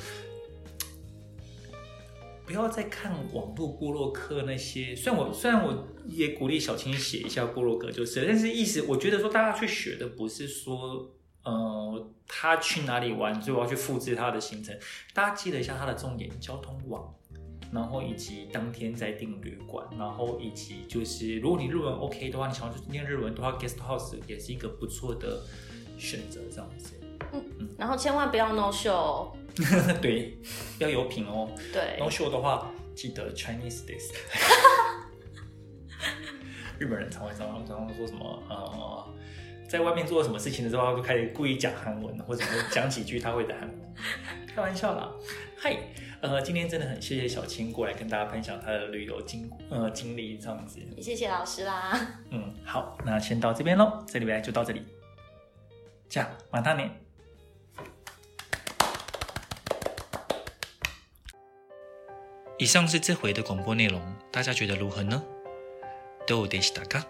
[2.45, 4.93] 不要再看网络部落客那些。
[4.93, 14.77] 虽然我虽然我也鼓励小青写一下部落格，就是，但是意思我觉得说，大家去学的不是说，呃，他去哪里玩，最后要去复制他的行程。
[15.13, 17.15] 大家记得一下他的重点：交通网。
[17.71, 25.41] 然后以及当天再订旅馆，然后以及就是如果你日文 OK 的话，你想要去念日文的话，guest house 也是一个不错的
[25.97, 26.93] 选择，这样子。
[27.31, 27.69] 嗯嗯。
[27.77, 29.31] 然后千万不要 no show。
[30.01, 30.37] 对，
[30.79, 31.49] 要有品哦。
[31.73, 31.97] 对。
[31.99, 34.11] no show 的话，记得 Chinese days。
[36.79, 39.05] 日本人常会常常常常说什么呃，
[39.67, 42.41] 在外面做什么事情的时候，就开始故意讲韩文，或者
[42.71, 43.93] 讲几句他会的韩文。
[44.47, 45.11] 开玩笑啦，
[45.57, 45.77] 嗨。
[46.20, 50.80] 呃，今天真的很谢谢小青过来跟大家分享她的旅游经呃经历这样子。
[50.96, 52.22] 也谢谢老师啦。
[52.30, 54.82] 嗯，好，那先到这边喽，这里边就到这里。
[56.08, 56.90] 这样，晚安呢。
[62.56, 65.22] 以上是这回的广播内容，大家觉得如何呢？
[66.26, 67.04] どうでしたか？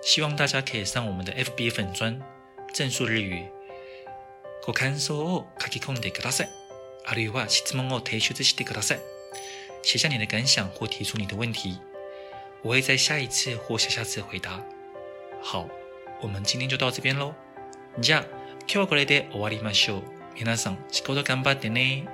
[0.00, 2.18] 希望大家可以上我们的 FB 粉专
[2.72, 3.50] 正数日语，
[4.64, 6.61] ご感想を书き込んでください。
[7.04, 9.00] あるいは质问を提出してください。
[9.82, 11.78] 写下你的感想或提出你的问题，
[12.62, 14.62] 我会在下一次或下下次回答。
[15.40, 15.68] 好，
[16.20, 17.34] 我们今天就到这边喽。
[18.00, 18.24] じゃあ、
[18.66, 20.02] 今日はこれで终わりましょう。
[20.34, 22.06] 皆さん、仕事顽张ってね。